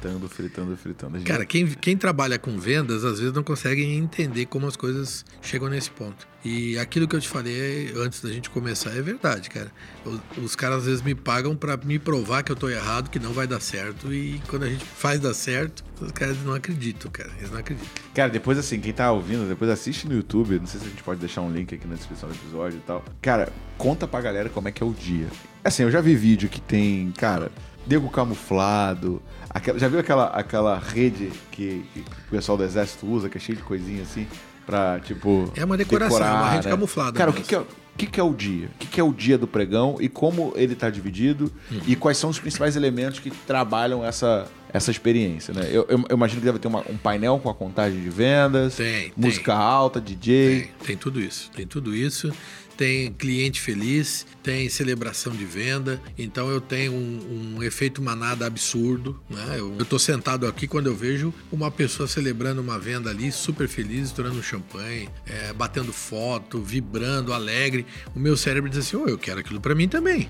[0.00, 0.28] fritando.
[0.28, 4.66] Fritando, fritando, gente- Cara, quem, quem trabalha com vendas às vezes não consegue entender como
[4.66, 6.26] as coisas chegam nesse ponto.
[6.44, 9.70] E aquilo que eu te falei antes da gente começar é verdade, cara.
[10.04, 13.18] Os, os caras às vezes me pagam pra me provar que eu tô errado, que
[13.18, 14.12] não vai dar certo.
[14.14, 17.30] E quando a gente faz dar certo, os caras não acreditam, cara.
[17.38, 17.90] Eles não acreditam.
[18.14, 20.58] Cara, depois assim, quem tá ouvindo, depois assiste no YouTube.
[20.60, 22.82] Não sei se a gente pode deixar um link aqui na descrição do episódio e
[22.82, 23.04] tal.
[23.20, 25.26] Cara, conta pra galera como é que é o dia.
[25.64, 27.50] Assim, eu já vi vídeo que tem, cara,
[27.86, 29.22] nego camuflado.
[29.50, 33.40] Aquela, já viu aquela, aquela rede que, que o pessoal do exército usa, que é
[33.40, 34.26] cheia de coisinha assim,
[34.66, 35.50] pra, tipo.
[35.56, 37.58] É uma decoração, é uma rede camuflada Cara, o que, que é.
[37.60, 38.66] O que, que é o dia?
[38.74, 41.80] O que, que é o dia do pregão e como ele está dividido Uhum.
[41.86, 45.62] e quais são os principais elementos que trabalham essa, essa experiência, né?
[45.72, 48.76] Eu, eu- eu imagino que deve ter uma- um painel com a contagem de vendas,
[48.76, 50.60] Tem, música alta, DJ.
[50.60, 51.50] Tem, tem tudo isso.
[51.56, 52.30] Tem tudo isso.
[52.76, 56.00] Tem cliente feliz, tem celebração de venda.
[56.18, 59.18] Então eu tenho um, um efeito manada absurdo.
[59.30, 59.56] Né?
[59.58, 64.06] Eu, tô sentado aqui quando eu vejo uma pessoa celebrando uma venda ali, super feliz,
[64.06, 67.86] estourando um champanhe, é, batendo foto, vibrando, alegre.
[68.14, 70.28] O meu cérebro diz assim: oh, eu quero aquilo para mim também.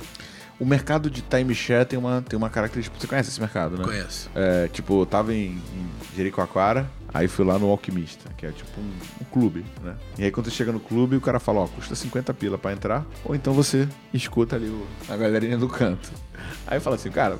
[0.58, 2.98] O mercado de timeshare tem uma, tem uma característica.
[2.98, 3.84] Você conhece esse mercado, né?
[3.84, 4.28] Conhece?
[4.34, 8.78] É, tipo, eu tava em, em Jericoacoara, Aí fui lá no Alquimista, que é tipo
[8.78, 8.92] um,
[9.22, 9.96] um clube, né?
[10.18, 12.72] E aí quando você chega no clube, o cara fala, ó, custa 50 pila pra
[12.72, 16.10] entrar, ou então você escuta ali o- a galerinha do canto.
[16.66, 17.38] Aí fala assim, cara,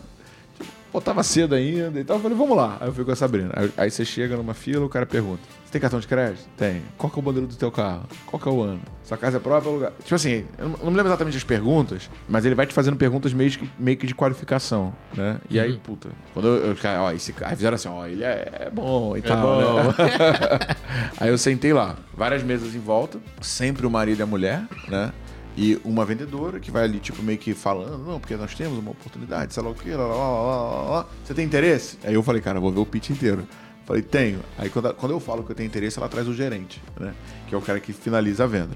[0.97, 2.17] pô, tava cedo ainda e tal.
[2.17, 2.79] Eu falei, vamos lá.
[2.81, 3.51] Aí eu fui com a Sabrina.
[3.55, 6.49] Aí, aí você chega numa fila, o cara pergunta: Você tem cartão de crédito?
[6.57, 6.83] Tem.
[6.97, 8.05] Qual que é o modelo do teu carro?
[8.25, 8.81] Qual que é o ano?
[9.05, 9.93] Sua casa é própria ou lugar?
[10.03, 13.33] Tipo assim, eu não me lembro exatamente as perguntas, mas ele vai te fazendo perguntas
[13.33, 15.39] meio que, meio que de qualificação, né?
[15.51, 18.67] E aí, puta, quando eu, eu ó, esse cara, aí fizeram assim, ó, ele é,
[18.67, 19.43] é bom e tal.
[19.43, 19.85] bom.
[19.85, 19.95] né?
[21.21, 25.13] aí eu sentei lá, várias mesas em volta, sempre o marido e a mulher, né?
[25.57, 28.91] E uma vendedora que vai ali, tipo, meio que falando, não, porque nós temos uma
[28.91, 31.07] oportunidade, sei lá o quê, lá, lá, lá, lá.
[31.25, 31.99] Você tem interesse?
[32.05, 33.47] Aí eu falei, cara, vou ver o pitch inteiro.
[33.87, 34.41] Falei, tenho.
[34.59, 37.15] Aí quando, quando eu falo que eu tenho interesse, ela traz o gerente, né?
[37.49, 38.71] Que é o cara que finaliza a venda.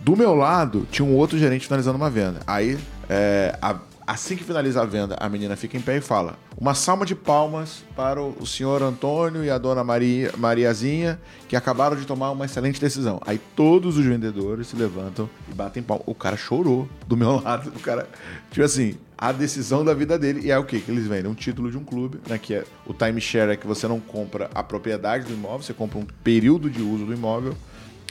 [0.00, 2.40] Do meu lado, tinha um outro gerente finalizando uma venda.
[2.46, 2.76] Aí,
[3.08, 3.78] é, a-
[4.10, 7.14] assim que finaliza a venda, a menina fica em pé e fala: Uma salva de
[7.14, 12.44] palmas para o, senhor Antônio e a dona Maria, Mariazinha, que acabaram de tomar uma
[12.44, 13.20] excelente decisão.
[13.24, 16.04] Aí todos os vendedores se levantam e batem palmas.
[16.06, 17.70] O cara chorou do meu lado.
[17.70, 18.08] O cara,
[18.50, 20.40] tipo assim, a decisão da vida dele.
[20.44, 20.80] E é o quê?
[20.80, 21.30] Que eles vendem?
[21.30, 22.36] Um título de um clube, né?
[22.36, 25.98] Que é o timeshare é que você não compra a propriedade do imóvel, você compra
[25.98, 27.56] um período de uso do imóvel.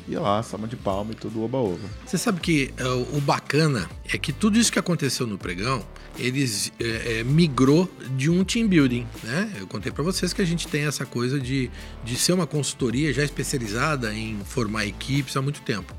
[0.09, 1.87] E lá, salva de palma e tudo oba-oba.
[2.03, 5.85] Você sabe que é, o bacana é que tudo isso que aconteceu no pregão,
[6.17, 7.87] eles é, é, migrou
[8.17, 9.53] de um team building, né?
[9.59, 11.69] Eu contei para vocês que a gente tem essa coisa de,
[12.03, 15.93] de ser uma consultoria já especializada em formar equipes há muito tempo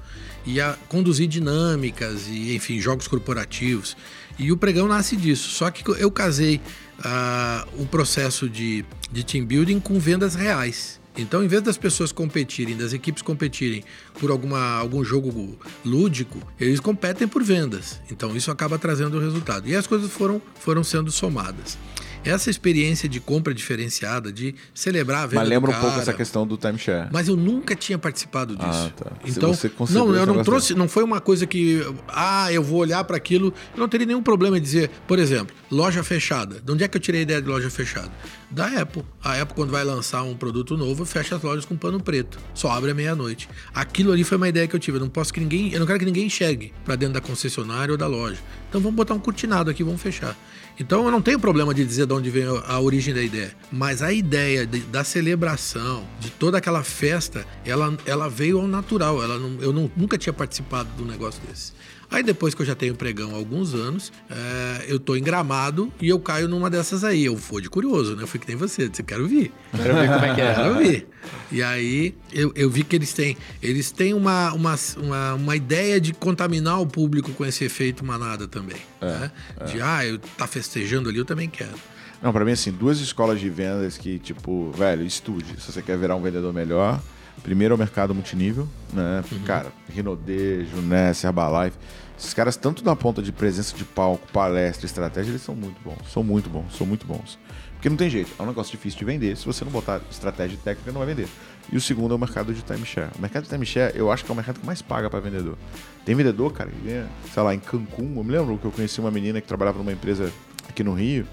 [0.45, 3.97] e a conduzir dinâmicas e enfim jogos corporativos.
[4.39, 5.51] E o pregão nasce disso.
[5.51, 6.61] Só que eu casei
[7.05, 11.00] ah, o processo de, de team building com vendas reais.
[11.21, 13.85] Então, em vez das pessoas competirem, das equipes competirem
[14.19, 18.01] por alguma, algum jogo lúdico, eles competem por vendas.
[18.11, 19.69] Então, isso acaba trazendo o resultado.
[19.69, 21.79] E as coisas foram, foram sendo somadas.
[22.25, 26.03] Essa experiência de compra diferenciada, de celebrar a venda Mas lembra do um pouco cara,
[26.03, 27.09] essa questão do timeshare.
[27.13, 28.69] mas eu nunca tinha participado disso.
[28.69, 29.13] Ah, tá.
[29.25, 29.53] Se Então,
[29.91, 33.55] não, eu não trouxe, não foi uma coisa que, ah, eu vou olhar para aquilo,
[33.75, 36.61] eu não teria nenhum problema em dizer, por exemplo, loja fechada.
[36.61, 38.11] De onde é que eu tirei a ideia de loja fechada?
[38.51, 39.05] Da Apple.
[39.23, 42.71] A Apple quando vai lançar um produto novo, fecha as lojas com pano preto, só
[42.71, 43.49] abre à meia-noite.
[43.73, 45.87] Aquilo ali foi uma ideia que eu tive, eu não posso que ninguém, eu não
[45.87, 48.39] quero que ninguém enxergue para dentro da concessionária ou da loja.
[48.69, 50.37] Então vamos botar um cortinado aqui, vamos fechar.
[50.81, 54.01] Então eu não tenho problema de dizer de onde vem a origem da ideia, mas
[54.01, 59.23] a ideia de- da celebração, de toda aquela festa, ela, ela veio ao natural.
[59.23, 61.73] Ela não- eu não- nunca tinha participado de um negócio desse.
[62.11, 65.93] Aí depois que eu já tenho pregão há alguns anos, é, eu tô em gramado
[66.01, 67.25] e eu caio numa dessas aí.
[67.25, 68.25] Eu vou de curioso, né?
[68.25, 69.53] Eu fui que nem você, disse, quero vir.
[69.77, 70.55] Quero ver como é que é.
[70.55, 71.09] Quero ver.
[71.53, 76.01] E aí eu, eu vi que eles têm, eles têm uma, uma, uma, uma ideia
[76.01, 78.79] de contaminar o público com esse efeito manada também.
[79.01, 79.31] né?
[79.67, 81.79] De ah, eu tá festejando ali, eu também quero.
[82.23, 85.61] Não, pra mim, assim, duas escolas de vendas que, tipo, velho, estude.
[85.61, 87.01] Se você quer virar um vendedor melhor,
[87.43, 89.25] primeiro é o mercado multinível, né?
[89.47, 91.77] Cara, Rinode, Juness, Herbalife.
[92.21, 96.13] Esses caras, tanto na ponta de presença de palco, palestra, estratégia, eles são muito bons.
[96.13, 97.39] São muito bons, são muito bons.
[97.73, 99.35] Porque não tem jeito, é um negócio difícil de vender.
[99.39, 101.27] Se você não botar estratégia técnica, não vai vender.
[101.73, 103.11] E o segundo é o mercado de timeshare.
[103.17, 105.57] O mercado de timeshare, eu acho que é o mercado que mais paga para vendedor.
[106.05, 108.13] Tem vendedor, cara, que ganha, sei lá, em Cancún.
[108.15, 110.31] Eu me lembro que eu conheci uma menina que trabalhava numa empresa
[110.69, 111.27] aqui no Rio.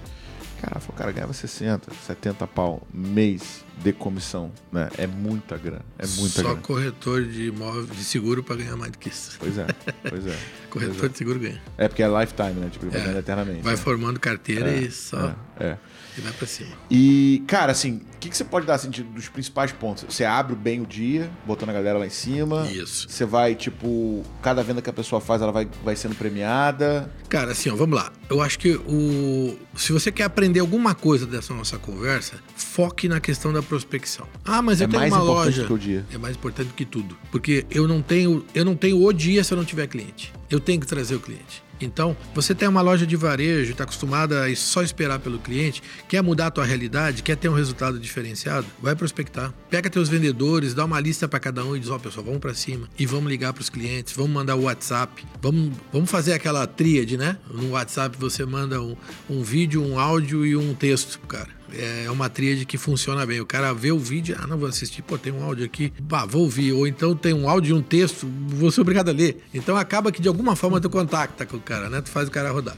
[0.61, 4.89] Cara, falou, cara, ganhava 60, 70 pau mês de comissão, né?
[4.97, 6.61] É muita grana, é muita Só grana.
[6.61, 9.37] corretor de imóvel de seguro para ganhar mais do que isso.
[9.39, 9.67] Pois é,
[10.09, 10.35] pois é.
[10.69, 11.61] Corretor Pois de seguro ganha.
[11.77, 11.85] é.
[11.85, 12.69] É porque é lifetime, né?
[12.71, 13.61] Tipo, ele vai É, ganhando eternamente.
[13.61, 13.77] Vai né?
[13.81, 15.77] formando carteira e só É, é.
[16.17, 16.69] E vai para cima.
[16.89, 20.05] E, cara, assim, o que, que você pode dar assim, de- dos principais pontos?
[20.09, 22.67] Você abre bem o dia, botando a galera lá em cima.
[22.71, 23.07] Isso.
[23.09, 27.11] Você vai, tipo, cada venda que a pessoa faz, ela vai, vai sendo premiada.
[27.29, 28.11] Cara, assim, ó, vamos lá.
[28.29, 33.19] Eu acho que o se você quer aprender alguma coisa dessa nossa conversa, foque na
[33.19, 34.27] questão da prospecção.
[34.43, 35.65] Ah, mas É eu tenho mais uma importante loja.
[35.67, 36.05] que o dia.
[36.11, 39.53] É mais importante que tudo, porque eu não tenho eu não tenho o dia se
[39.53, 40.33] eu não tiver cliente.
[40.49, 41.63] Eu tenho que trazer o cliente.
[41.79, 46.21] Então, você tem uma loja de varejo, está acostumada a só esperar pelo cliente, quer
[46.21, 49.53] mudar a tua realidade, quer ter um resultado diferenciado, vai prospectar.
[49.69, 52.53] Pega teus vendedores, dá uma lista para cada um e diz, ó, pessoal, vamos para
[52.53, 56.65] cima e vamos ligar para os clientes, vamos mandar o WhatsApp, vamos, vamos fazer aquela
[56.65, 57.37] tríade, né?
[57.51, 58.95] No WhatsApp você manda um,
[59.29, 61.56] um vídeo, um áudio e um texto, cara.
[61.73, 63.39] É uma tríade que funciona bem.
[63.39, 66.25] O cara vê o vídeo, ah, não vou assistir, pô, tem um áudio aqui, bah,
[66.25, 66.71] vou ouvir.
[66.73, 69.43] Ou então tem um áudio e um texto, vou ser obrigado a ler.
[69.53, 72.01] Então acaba que de alguma forma tu contacta com o cara, né?
[72.01, 72.77] Tu faz o cara rodar.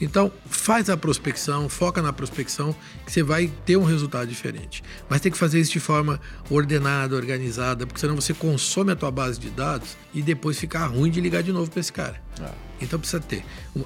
[0.00, 2.74] Então, faz a prospecção, foca na prospecção,
[3.04, 4.82] que você vai ter um resultado diferente.
[5.10, 6.18] Mas tem que fazer isso de forma
[6.48, 11.10] ordenada, organizada, porque senão você consome a tua base de dados e depois fica ruim
[11.10, 12.20] de ligar de novo para esse cara.
[12.82, 13.44] Então precisa ter.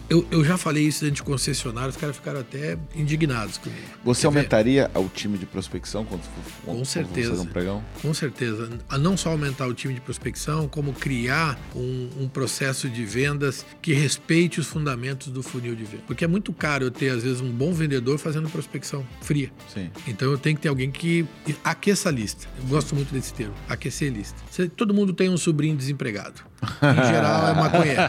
[0.08, 3.82] Eu, eu já falei isso dentro de concessionário, os caras ficaram até indignados comigo.
[4.04, 4.38] Você Quer ver?
[4.38, 7.30] aumentaria o time de prospecção quando for Com quando for certeza.
[7.30, 7.84] fazer um pregão?
[8.00, 8.70] Com certeza.
[8.88, 13.66] A não só aumentar o time de prospecção, como criar um, um processo de vendas
[13.82, 16.04] que respeite os fundamentos do funil de venda.
[16.06, 19.50] Porque é muito caro eu ter, às vezes, um bom vendedor fazendo prospecção fria.
[19.72, 19.90] Sim.
[20.06, 21.26] Então eu tenho que ter alguém que
[21.64, 22.46] aqueça a lista.
[22.58, 24.36] Eu gosto muito desse termo, aquecer a lista.
[24.76, 26.53] Todo mundo tem um sobrinho desempregado.
[26.82, 28.02] Em geral é maconheiro.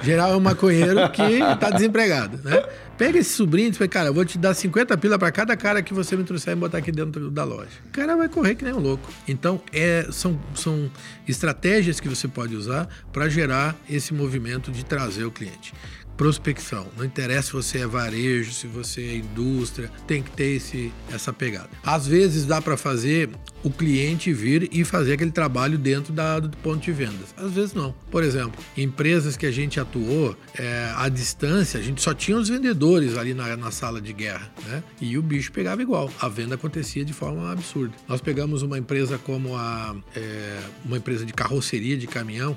[0.00, 2.62] Em geral é um maconheiro que está desempregado, né?
[2.98, 5.82] Pega esse sobrinho e fala, cara, eu vou te dar 50 pila para cada cara
[5.82, 7.70] que você me trouxer e botar aqui dentro da loja.
[7.86, 9.10] O cara vai correr que nem um louco.
[9.26, 10.90] Então, é, são, são
[11.26, 15.74] estratégias que você pode usar para gerar esse movimento de trazer o cliente.
[16.16, 16.86] Prospecção.
[16.96, 21.32] Não interessa se você é varejo, se você é indústria, tem que ter esse, essa
[21.32, 21.70] pegada.
[21.82, 23.30] Às vezes dá para fazer
[23.62, 27.34] o cliente vir e fazer aquele trabalho dentro da, do ponto de vendas.
[27.36, 27.94] Às vezes não.
[28.10, 32.48] Por exemplo, empresas que a gente atuou é, à distância, a gente só tinha os
[32.48, 34.82] vendedores ali na, na sala de guerra, né?
[35.00, 36.10] E o bicho pegava igual.
[36.20, 37.94] A venda acontecia de forma absurda.
[38.08, 42.56] Nós pegamos uma empresa como a é, uma empresa de carroceria de caminhão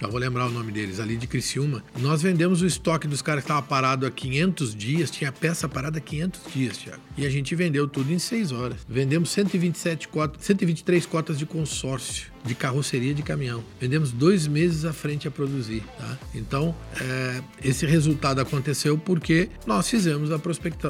[0.00, 1.84] já vou lembrar o nome deles, ali de Criciúma.
[1.98, 5.98] Nós vendemos o estoque dos caras que estava parado há 500 dias, tinha peça parada
[5.98, 7.02] há 500 dias, Thiago.
[7.18, 8.78] E a gente vendeu tudo em 6 horas.
[8.88, 13.62] Vendemos 127 cotas, 123 cotas de consórcio de carroceria de caminhão.
[13.78, 16.18] Vendemos dois meses à frente a produzir, tá?
[16.34, 20.36] Então, é, esse resultado aconteceu porque nós fizemos a,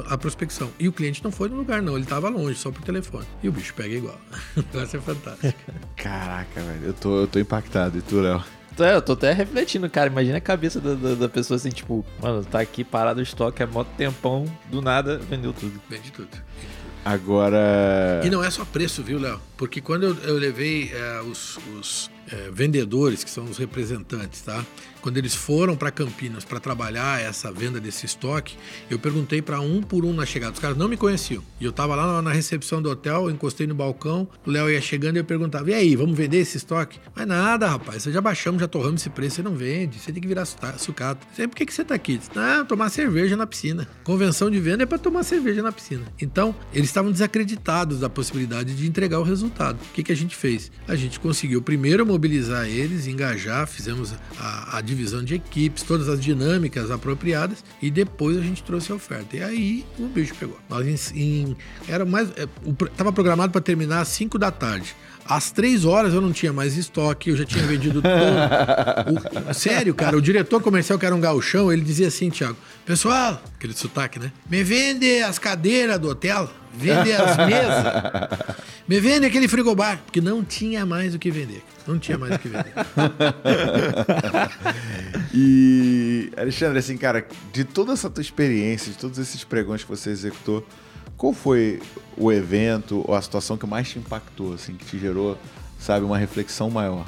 [0.07, 0.71] a prospecção.
[0.79, 1.95] E o cliente não foi no lugar, não.
[1.95, 3.25] Ele estava longe, só por telefone.
[3.43, 4.19] E o bicho pega igual.
[4.55, 5.59] O negócio é fantástico.
[5.97, 6.85] Caraca, velho.
[6.85, 7.97] Eu tô, eu tô impactado.
[7.97, 8.41] E tu, Léo?
[8.83, 10.09] É, eu tô até refletindo, cara.
[10.09, 13.63] Imagina a cabeça da, da, da pessoa assim, tipo, mano, tá aqui parado o estoque
[13.63, 15.81] há mó tempão, do nada vendeu tudo.
[15.89, 16.29] Vende tudo.
[17.03, 18.21] Agora.
[18.23, 19.39] E não é só preço, viu, Léo?
[19.57, 24.63] Porque quando eu, eu levei eh, os, os, eh, vendedores, que são os representantes, tá?
[25.01, 28.55] Quando eles foram para Campinas para trabalhar essa venda desse estoque,
[28.89, 30.53] eu perguntei para um por um na chegada.
[30.53, 31.43] Os caras não me conheciam.
[31.59, 35.17] E eu tava lá na, recepção do hotel, encostei no balcão, o Léo ia chegando
[35.17, 36.99] e eu perguntava: e aí, vamos vender esse estoque?
[37.15, 40.27] Mas nada, rapaz, já baixamos, já torramos esse preço, você não vende, você tem que
[40.27, 41.25] virar sucata.
[41.31, 42.19] Falei, por que, que você tá aqui?
[42.35, 43.87] Não, tomar cerveja na piscina.
[44.03, 46.03] Convenção de venda é para tomar cerveja na piscina.
[46.21, 49.79] Então, eles estavam desacreditados da possibilidade de entregar o resultado.
[49.81, 50.71] O que, que a gente fez?
[50.87, 56.19] A gente conseguiu primeiro mobilizar eles, engajar, fizemos a, a divisão de equipes, todas as
[56.21, 59.37] dinâmicas apropriadas e depois a gente trouxe a oferta.
[59.37, 60.57] E aí o bicho pegou.
[60.69, 64.51] Nós em, em- era mais é, o pro- tava programado para terminar às 5 da
[64.51, 64.95] tarde.
[65.23, 68.11] Às três horas eu não tinha mais estoque, eu já tinha vendido todo.
[69.49, 73.41] O- sério, cara, o diretor comercial, que era um gauchão, ele dizia assim, Thiago, pessoal,
[73.55, 74.31] aquele sotaque, né?
[74.49, 77.85] Me vende as cadeiras do hotel, vende as mesas,
[78.87, 81.63] me vende aquele frigobar, porque não tinha mais o que vender.
[81.87, 82.73] Não tinha mais o que vender.
[85.33, 90.09] E, Alexandre, assim, cara, de toda essa tua experiência, de todos esses pregões que você
[90.09, 90.67] executou,
[91.15, 91.81] qual foi
[92.17, 95.37] o evento ou a situação que mais te impactou, assim, que te gerou,
[95.79, 97.05] sabe, uma reflexão maior?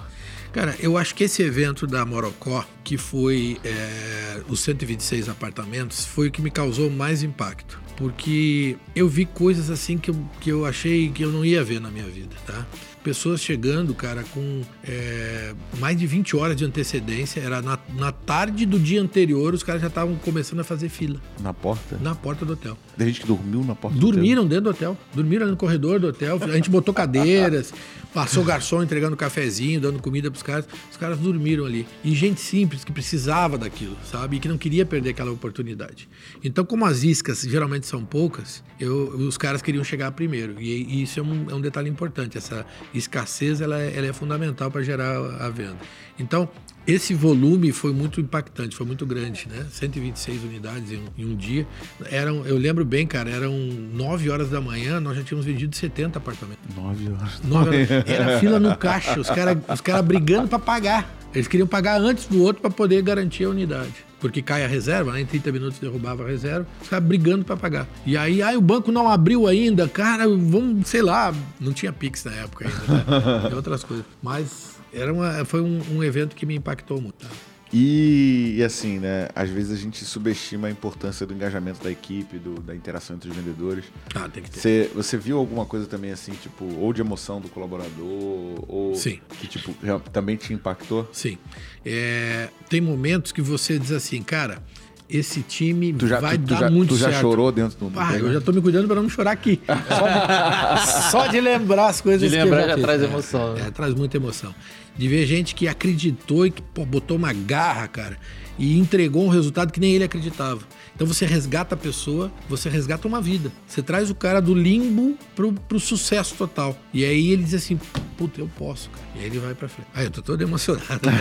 [0.54, 6.28] Cara, eu acho que esse evento da Morocó, que foi é, os 126 apartamentos, foi
[6.28, 7.82] o que me causou mais impacto.
[7.98, 11.82] Porque eu vi coisas assim que eu, que eu achei que eu não ia ver
[11.82, 12.66] na minha vida, tá?
[13.04, 17.42] Pessoas chegando, cara, com é, mais de 20 horas de antecedência.
[17.42, 21.20] Era na, na tarde do dia anterior, os caras já estavam começando a fazer fila
[21.42, 21.98] Na porta?
[22.02, 22.78] na porta do hotel.
[22.98, 24.98] Tem gente que dormiu na porta do Dormiram dentro do hotel.
[25.14, 26.40] Dormiram ali no corredor do hotel.
[26.44, 27.74] A gente botou cadeiras,
[28.14, 30.68] passou garçom entregando cafezinho, dando comida pros caras.
[30.92, 31.88] Os caras dormiram ali.
[32.04, 34.38] E gente simples que precisava daquilo, sabe?
[34.38, 36.08] E que não queria perder aquela oportunidade.
[36.44, 40.62] Então, como as iscas geralmente são poucas, eu- os caras queriam chegar primeiro.
[40.62, 42.38] E, e isso é um, é um detalhe importante.
[42.38, 45.78] Essa escassez ela é, ela é fundamental para gerar a venda.
[46.20, 46.48] Então,
[46.86, 49.66] esse volume foi muito impactante, foi muito grande, né?
[49.72, 51.66] 126 unidades em um, em um dia.
[52.12, 56.18] Eram, eu lembro bem, cara, eram 9 horas da manhã, nós já tínhamos vendido 70
[56.18, 56.64] apartamentos.
[56.76, 57.42] Nove horas.
[57.44, 57.90] Nove horas.
[58.08, 61.18] Era fila no caixa, os caras os cara brigando para pagar.
[61.34, 64.06] Eles queriam pagar antes do outro para poder garantir a unidade.
[64.20, 65.22] Porque cai a reserva, né?
[65.22, 67.88] Em 30 minutos derrubava a reserva, os caras brigando para pagar.
[68.06, 72.24] E aí, ai, o banco não abriu ainda, cara, vamos, sei lá, não tinha Pix
[72.24, 73.50] na época ainda, né?
[73.52, 74.06] E outras coisas.
[74.22, 77.26] Mas era uma, foi um, um evento que me impactou muito.
[77.26, 77.28] tá?
[77.76, 79.30] E, e assim, né?
[79.34, 83.30] Às vezes a gente subestima a importância do engajamento da equipe, do- da interação entre
[83.32, 83.86] os vendedores.
[84.14, 84.60] Ah, tem que ter.
[84.60, 89.20] Você, você viu alguma coisa também assim, tipo, ou de emoção do colaborador, ou Sim.
[89.40, 89.74] que tipo,
[90.12, 91.10] também te impactou?
[91.12, 91.36] Sim.
[91.84, 94.62] É, tem momentos que você diz assim, cara,
[95.10, 97.22] esse time Tu já, vai tu, tu dar já, muito tu já certo.
[97.22, 99.60] chorou dentro do, Ah, eu já tô me cuidando para não chorar aqui.
[99.90, 102.84] Só de, só de lembrar as coisas De que lembrar já já fiz.
[102.84, 103.66] traz É, emoção, né?
[103.68, 104.54] É, traz muita emoção.
[104.96, 108.18] De ver gente que acreditou e que pô, botou uma garra, cara,
[108.58, 110.62] e entregou um resultado que nem ele acreditava.
[110.96, 113.52] Então você resgata a pessoa, você resgata uma vida.
[113.68, 116.78] Você traz o cara do limbo pro, pro sucesso total.
[116.94, 117.80] E aí ele diz assim,
[118.16, 119.04] puta, eu posso, cara.
[119.16, 119.88] E aí ele vai pra frente.
[119.96, 121.18] Ah, eu tô todo emocionado, né?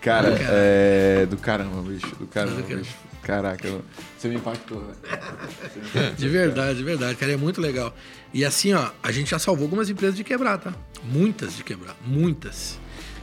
[0.00, 0.48] Cara, Do cara.
[0.50, 1.26] é.
[1.26, 2.16] Do caramba, bicho.
[2.16, 2.80] Do caramba, Do cara.
[2.80, 2.94] bicho.
[3.30, 3.80] Caraca,
[4.18, 6.14] você me impactou, né?
[6.18, 7.94] De verdade, de verdade, cara, é muito legal.
[8.34, 10.74] E assim, ó, a gente já salvou algumas empresas de quebrar, tá?
[11.04, 12.76] Muitas de quebrar, muitas.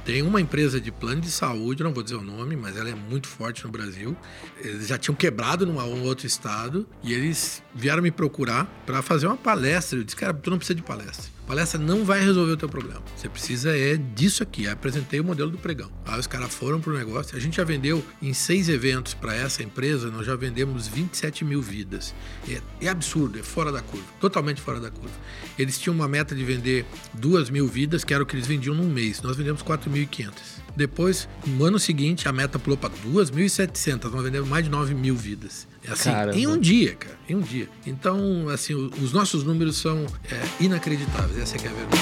[0.05, 2.95] Tem uma empresa de plano de saúde, não vou dizer o nome, mas ela é
[2.95, 4.16] muito forte no Brasil.
[4.62, 9.28] Eles já tinham quebrado num um outro estado e eles vieram me procurar para fazer
[9.28, 9.99] uma palestra.
[9.99, 11.36] Eu disse, cara, tu não precisa de palestra.
[11.48, 13.02] Palestra não vai resolver o teu problema.
[13.16, 14.68] Você precisa é disso aqui.
[14.68, 15.89] Aí apresentei o modelo do pregão.
[16.06, 17.38] Aí os caras foram pro negócio.
[17.38, 21.62] A gente já vendeu em seis eventos para essa empresa, nós já vendemos 27 mil
[21.62, 22.14] vidas.
[22.50, 24.06] É, é absurdo, é fora da curva.
[24.20, 25.16] Totalmente fora da curva.
[25.58, 28.76] Eles tinham uma meta de vender duas mil vidas, que era o que eles vendiam
[28.76, 29.22] num mês.
[29.22, 30.34] Nós vendemos 4.500.
[30.76, 34.12] Depois, no ano seguinte, a meta pulou para 2.700.
[34.12, 35.66] Nós vendemos mais de 9 mil vidas.
[35.89, 36.38] Assim, Caramba.
[36.38, 37.17] em um dia, cara.
[37.29, 37.69] Em um dia.
[37.85, 41.38] Então, assim, os nossos números são é, inacreditáveis.
[41.39, 42.01] Essa é que é a verdade.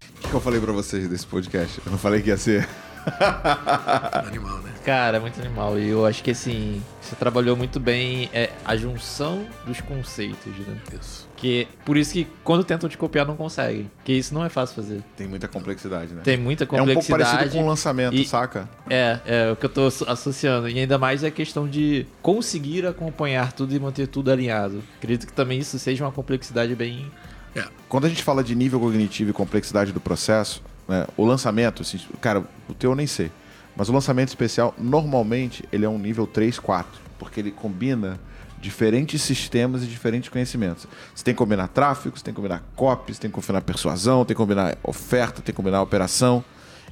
[0.00, 1.80] O que, que eu falei pra vocês desse podcast?
[1.84, 2.68] Eu não falei que ia ser.
[4.26, 4.72] Animal, né?
[4.84, 5.78] Cara, é muito animal.
[5.78, 10.76] E eu acho que assim, você trabalhou muito bem é, a junção dos conceitos, né?
[11.00, 11.28] Isso.
[11.36, 13.90] Que por isso que quando tentam te copiar não conseguem.
[13.96, 15.02] Porque isso não é fácil fazer.
[15.16, 16.20] Tem muita complexidade, né?
[16.22, 17.22] Tem muita é um pouco complexidade.
[17.30, 18.68] parecido com o lançamento, e- saca?
[18.88, 20.68] É, é o que eu tô asso- associando.
[20.68, 24.82] E ainda mais é a questão de conseguir acompanhar tudo e manter tudo alinhado.
[24.98, 27.10] Acredito que também isso seja uma complexidade bem.
[27.54, 27.64] É.
[27.88, 32.00] Quando a gente fala de nível cognitivo e complexidade do processo, né, o lançamento, assim,
[32.20, 33.30] cara, o teu eu nem sei,
[33.76, 38.18] mas o lançamento especial, normalmente, ele é um nível 3, 4, porque ele combina
[38.60, 40.86] diferentes sistemas e diferentes conhecimentos.
[41.14, 44.24] Você tem que combinar tráfego, você tem que combinar copy, você tem que combinar persuasão,
[44.24, 46.44] tem que combinar oferta, tem que combinar operação.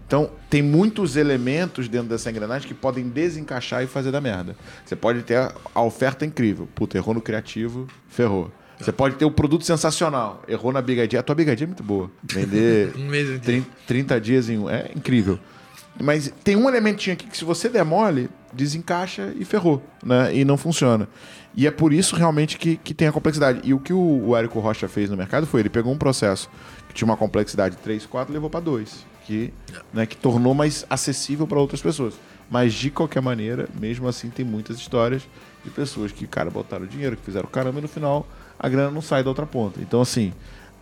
[0.07, 4.57] Então, tem muitos elementos dentro dessa engrenagem que podem desencaixar e fazer da merda.
[4.85, 5.37] Você pode ter
[5.73, 6.69] a, oferta incrível.
[6.75, 8.51] Puta, errou no criativo, ferrou.
[8.81, 10.43] Você pode ter o produto sensacional.
[10.49, 11.21] Errou na Big Idea.
[11.21, 12.11] A tua Big Idea é muito boa.
[12.23, 13.43] Vender Um mês inteiro.
[13.43, 14.71] 30, 30 dias em um.
[14.71, 15.39] É incrível.
[16.03, 20.35] Mas tem um elementinho aqui que se você der mole, desencaixa e ferrou, né?
[20.35, 21.09] E não funciona.
[21.55, 23.61] E é por isso realmente que, que tem a complexidade.
[23.65, 26.49] E o que o, o Érico Rocha fez no mercado foi, ele pegou um processo
[26.89, 29.11] que tinha uma complexidade 3, 4 e levou para 2.
[29.27, 29.53] Que,
[29.93, 32.15] né, que tornou mais acessível para outras pessoas.
[32.51, 35.23] Mas de qualquer maneira, mesmo assim, tem muitas histórias
[35.63, 38.27] de pessoas que, cara, botaram dinheiro, que fizeram caramba e no final
[38.61, 39.81] a grana não sai da outra ponta.
[39.81, 40.33] Então, assim,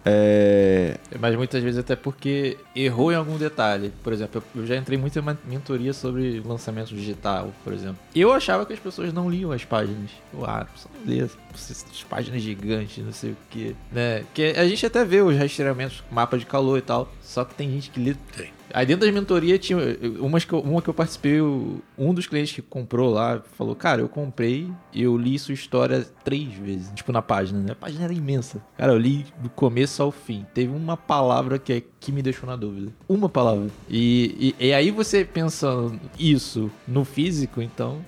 [0.04, 3.92] é, Mas muitas vezes até porque errou em algum detalhe.
[4.02, 7.98] Por exemplo, eu já entrei muito em mentoria sobre lançamento digital, por exemplo.
[8.14, 10.10] Eu achava que as pessoas não liam as páginas.
[10.32, 13.74] Eu, ah, não lê essas páginas gigantes, não sei o quê.
[13.92, 14.24] Né?
[14.32, 17.12] Que a gente até vê os rastreamentos, mapa de calor e tal.
[17.20, 18.57] Só que tem gente que lê Tem.
[18.72, 19.78] Aí dentro das mentorias tinha
[20.20, 24.00] umas que eu- uma que eu participei, um dos clientes que comprou lá falou: Cara,
[24.02, 27.72] eu comprei e eu li sua história três vezes, tipo na página, né?
[27.72, 28.62] A página era imensa.
[28.76, 30.44] Cara, eu li do começo ao fim.
[30.52, 32.92] Teve uma palavra que, é- que me deixou na dúvida.
[33.08, 33.68] Uma palavra.
[33.88, 37.98] E, e, e aí você pensando isso no físico, então.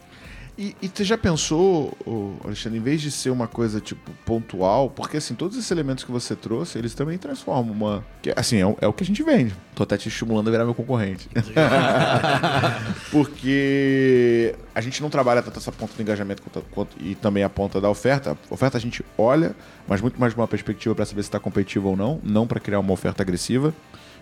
[0.62, 1.96] E, e você já pensou,
[2.44, 6.12] Alexandre, em vez de ser uma coisa tipo pontual, porque assim, todos esses elementos que
[6.12, 8.04] você trouxe, eles também transformam uma.
[8.20, 9.54] Que, assim, é, o- é o que a gente vende.
[9.74, 11.30] Tô até te estimulando a virar meu concorrente.
[13.10, 17.48] porque a gente não trabalha tanto essa ponta do engajamento quanto, quanto- e também a
[17.48, 18.36] ponta da oferta.
[18.50, 19.54] A oferta a gente olha,
[19.88, 22.60] mas muito mais de uma perspectiva para saber se está competitivo ou não, não para
[22.60, 23.72] criar uma oferta agressiva.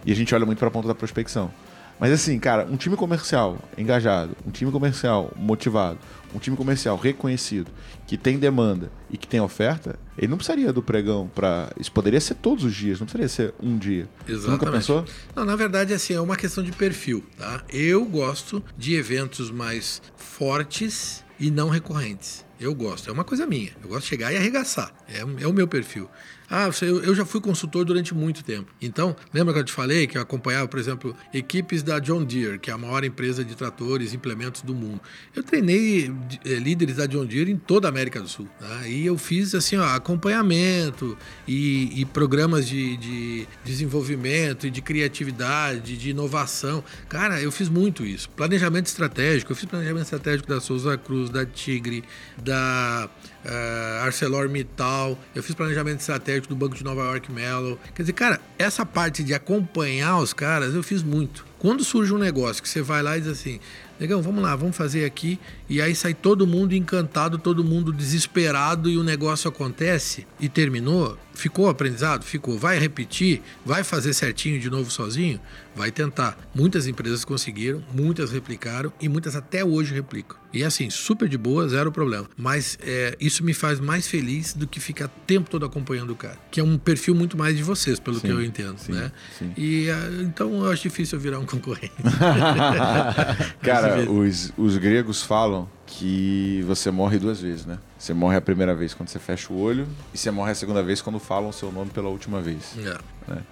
[0.06, 1.50] E a gente olha muito para a ponta da prospecção.
[1.98, 5.98] Mas assim, cara, um time comercial engajado, um time comercial motivado,
[6.34, 7.70] um time comercial reconhecido,
[8.06, 11.72] que tem demanda e que tem oferta, ele não precisaria do pregão para.
[11.78, 14.08] Isso poderia ser todos os dias, não precisaria ser um dia.
[14.26, 14.72] Você nunca Exatamente.
[14.72, 15.04] pensou?
[15.34, 17.62] Não, na verdade, assim, é uma questão de perfil, tá?
[17.68, 22.44] Eu gosto de eventos mais fortes e não recorrentes.
[22.60, 23.70] Eu gosto, é uma coisa minha.
[23.82, 24.92] Eu gosto de chegar e arregaçar.
[25.08, 26.08] É, é o meu perfil.
[26.50, 28.72] Ah, eu, já fui consultor durante muito tempo.
[28.80, 32.58] Então, lembra que eu te falei que eu acompanhava, por exemplo, equipes da John Deere,
[32.58, 34.98] que é a maior empresa de tratores e implementos do mundo.
[35.36, 36.10] Eu treinei
[36.44, 38.48] eh, líderes da John Deere em toda a América do Sul.
[38.58, 38.88] Tá?
[38.88, 45.98] E eu fiz assim, ó, acompanhamento e, e programas de, de desenvolvimento e de criatividade,
[45.98, 46.82] de inovação.
[47.10, 48.30] Cara, eu fiz muito isso.
[48.30, 49.52] Planejamento estratégico.
[49.52, 52.02] Eu fiz planejamento estratégico da Souza Cruz, da Tigre,
[52.38, 53.10] da
[53.44, 57.76] uh, ArcelorMittal, eu fiz planejamento estratégico do Banco de Nova York Mellon.
[57.94, 61.46] Quer dizer, cara, essa parte de acompanhar os caras eu fiz muito.
[61.58, 63.58] Quando surge um negócio que você vai lá e diz assim,
[63.98, 65.38] Negão, vamos lá, vamos fazer aqui.
[65.68, 71.18] E aí sai todo mundo encantado, todo mundo desesperado e o negócio acontece e terminou.
[71.38, 72.24] Ficou aprendizado?
[72.24, 72.58] Ficou.
[72.58, 73.40] Vai repetir?
[73.64, 75.40] Vai fazer certinho de novo sozinho?
[75.74, 76.36] Vai tentar.
[76.52, 80.36] Muitas empresas conseguiram, muitas replicaram e muitas até hoje replicam.
[80.52, 82.26] E assim, super de boa, zero problema.
[82.36, 86.16] Mas é, isso me faz mais feliz do que ficar o tempo todo acompanhando o
[86.16, 86.36] cara.
[86.50, 89.12] Que é um perfil muito mais de vocês, pelo sim, que eu entendo, sim, né?
[89.38, 89.52] Sim.
[89.56, 91.92] E é, então eu acho difícil eu virar um concorrente.
[93.62, 97.78] cara, os, os gregos falam que você morre duas vezes, né?
[97.98, 100.82] Você morre a primeira vez quando você fecha o olho e você morre a segunda
[100.82, 102.74] vez quando falam o seu nome pela última vez.
[102.78, 103.32] É.
[103.32, 103.42] Né?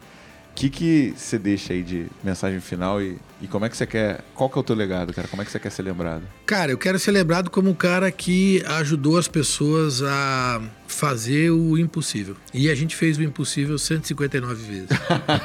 [0.57, 3.87] O que, que você deixa aí de mensagem final e, e como é que você
[3.87, 4.25] quer.
[4.35, 5.29] Qual que é o teu legado, cara?
[5.29, 6.23] Como é que você quer ser lembrado?
[6.47, 11.77] Cara, eu quero ser lembrado como um cara que ajudou as pessoas a fazer o
[11.77, 12.35] impossível.
[12.55, 14.89] E a gente fez o impossível 159 vezes.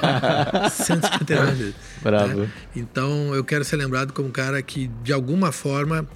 [0.72, 1.76] 159 vezes.
[2.02, 2.34] Bravo.
[2.34, 2.52] Né?
[2.74, 6.08] Então eu quero ser lembrado como um cara que, de alguma forma,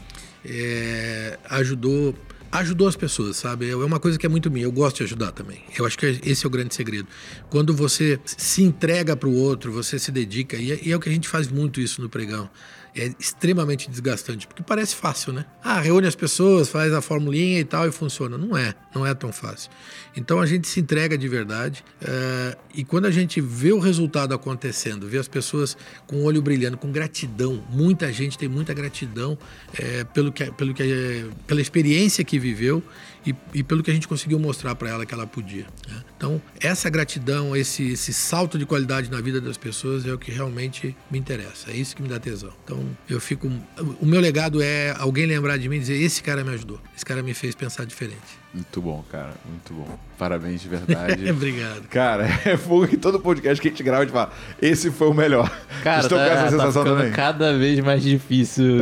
[0.46, 2.16] é, ajudou
[2.60, 3.70] ajudou as pessoas, sabe?
[3.70, 4.66] É uma coisa que é muito minha.
[4.66, 5.62] Eu gosto de ajudar também.
[5.78, 7.08] Eu acho que esse é o grande segredo.
[7.50, 11.00] Quando você se entrega para o outro, você se dedica, e é, e é o
[11.00, 12.50] que a gente faz muito isso no pregão
[12.96, 15.46] é extremamente desgastante, porque parece fácil, né?
[15.64, 18.38] Ah, reúne as pessoas, faz a formulinha e tal e funciona.
[18.38, 19.70] Não é, não é tão fácil.
[20.16, 24.34] Então a gente se entrega de verdade uh, e quando a gente vê o resultado
[24.34, 25.76] acontecendo, vê as pessoas
[26.08, 29.38] com o olho brilhando, com gratidão, muita gente tem muita gratidão
[29.78, 32.82] é, pelo que, pelo que, pela experiência que viveu
[33.26, 35.66] e, e pelo que a gente conseguiu mostrar para ela que ela podia.
[35.88, 36.04] Né?
[36.18, 40.32] Então, essa gratidão, esse, esse salto de qualidade na vida das pessoas é o que
[40.32, 41.72] realmente me interessa.
[41.72, 42.54] É isso que me dá tesão.
[42.64, 43.52] Então, eu fico.
[44.00, 47.06] O meu legado é alguém lembrar de mim e dizer: esse cara me ajudou, esse
[47.06, 48.45] cara me fez pensar diferente.
[48.56, 49.34] Muito bom, cara.
[49.46, 50.00] Muito bom.
[50.18, 51.28] Parabéns de verdade.
[51.30, 51.90] Obrigado.
[51.90, 55.10] Cara, é fogo que todo podcast que a gente grava, a gente fala, esse foi
[55.10, 55.52] o melhor.
[55.84, 57.12] Cara, Estou tá, com essa tá sensação também.
[57.12, 58.78] cada vez mais difícil.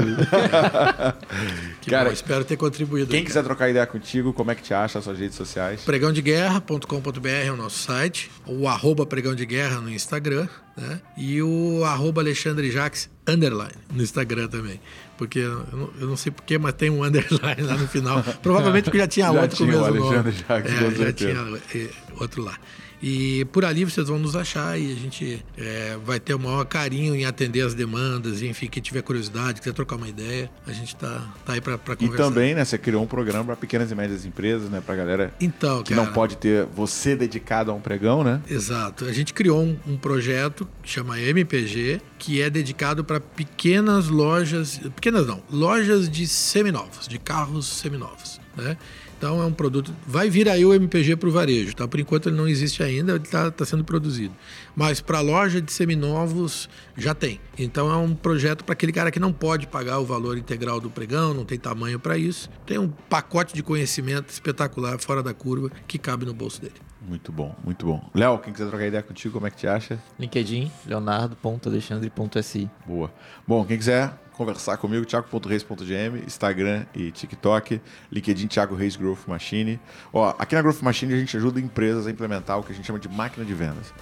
[1.89, 3.09] cara, bom, espero ter contribuído.
[3.09, 5.81] Quem quiser trocar ideia contigo, como é que te acha, as suas redes sociais?
[5.81, 10.99] pregãodeguerra.com.br é o nosso site, o arroba pregão de guerra no Instagram, né?
[11.17, 14.79] E o arroba Alexandre Jaques, underline, no Instagram também
[15.17, 18.23] porque eu não, eu não sei porquê, mas tem um underline lá no final.
[18.41, 20.31] Provavelmente porque já tinha já outro tinha com o mesmo nome.
[20.31, 21.89] Já, é, já tinha é,
[22.23, 22.57] outro lá.
[23.05, 26.63] E por ali vocês vão nos achar e a gente é, vai ter o maior
[26.63, 30.95] carinho em atender as demandas, enfim, quem tiver curiosidade, quiser trocar uma ideia, a gente
[30.95, 32.13] tá, tá aí para conversar.
[32.13, 35.33] E também, né, você criou um programa para pequenas e médias empresas, né, para galera
[35.41, 38.41] então, que cara, não pode ter você dedicado a um pregão, né?
[38.49, 39.03] Exato.
[39.03, 44.77] A gente criou um, um projeto que chama MPG, que é dedicado para pequenas lojas,
[44.95, 48.77] pequenas não, lojas de seminovos, de carros seminovos, né?
[49.23, 49.95] Então é um produto.
[50.05, 51.87] Vai vir aí o MPG para o varejo, tá?
[51.87, 54.35] Por enquanto ele não existe ainda, ele está tá sendo produzido.
[54.75, 56.67] Mas para a loja de seminovos
[56.97, 57.39] já tem.
[57.57, 60.89] Então é um projeto para aquele cara que não pode pagar o valor integral do
[60.89, 62.49] pregão, não tem tamanho para isso.
[62.65, 66.75] Tem um pacote de conhecimento espetacular, fora da curva, que cabe no bolso dele.
[67.07, 68.09] Muito bom, muito bom.
[68.13, 69.97] Léo, quem quiser trocar ideia contigo, como é que te acha?
[70.19, 72.69] LinkedIn, leonardo.alexandre.si.
[72.85, 73.09] Boa.
[73.47, 77.81] Bom, quem quiser conversar comigo, thiago.reis.gm, Instagram e TikTok,
[78.11, 79.80] LinkedIn Thiago Reis Growth Machine.
[80.11, 82.85] Ó, aqui na Growth Machine a gente ajuda empresas a implementar o que a gente
[82.85, 83.93] chama de máquina de vendas.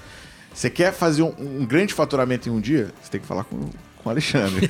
[0.53, 2.91] Você quer fazer um, um grande faturamento em um dia?
[3.01, 3.69] Você tem que falar com
[4.01, 4.69] com o Alexandre.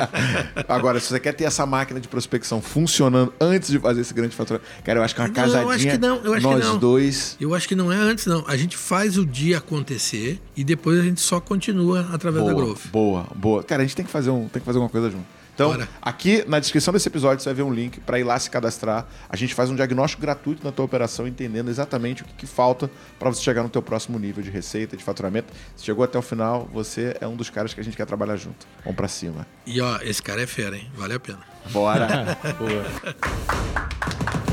[0.68, 4.34] Agora, se você quer ter essa máquina de prospecção funcionando antes de fazer esse grande
[4.34, 5.62] faturamento, cara, eu acho que é uma não, casadinha.
[5.62, 6.78] Eu acho que não, eu acho nós que não.
[6.78, 7.36] dois.
[7.40, 8.44] Eu acho que não é antes, não.
[8.46, 12.60] A gente faz o dia acontecer e depois a gente só continua através boa, da
[12.60, 12.86] Growth.
[12.92, 13.62] Boa, boa.
[13.62, 15.24] Cara, a gente tem que fazer, um, tem que fazer alguma coisa junto.
[15.54, 15.88] Então, Bora.
[16.02, 19.06] aqui na descrição desse episódio você vai ver um link para ir lá se cadastrar.
[19.28, 22.90] A gente faz um diagnóstico gratuito na tua operação, entendendo exatamente o que, que falta
[23.18, 25.52] para você chegar no teu próximo nível de receita, de faturamento.
[25.76, 28.36] Se chegou até o final, você é um dos caras que a gente quer trabalhar
[28.36, 28.66] junto.
[28.82, 29.46] Vamos para cima.
[29.64, 30.90] E ó, esse cara é fera, hein?
[30.96, 31.40] Vale a pena.
[31.70, 32.36] Bora.
[32.58, 34.44] Boa.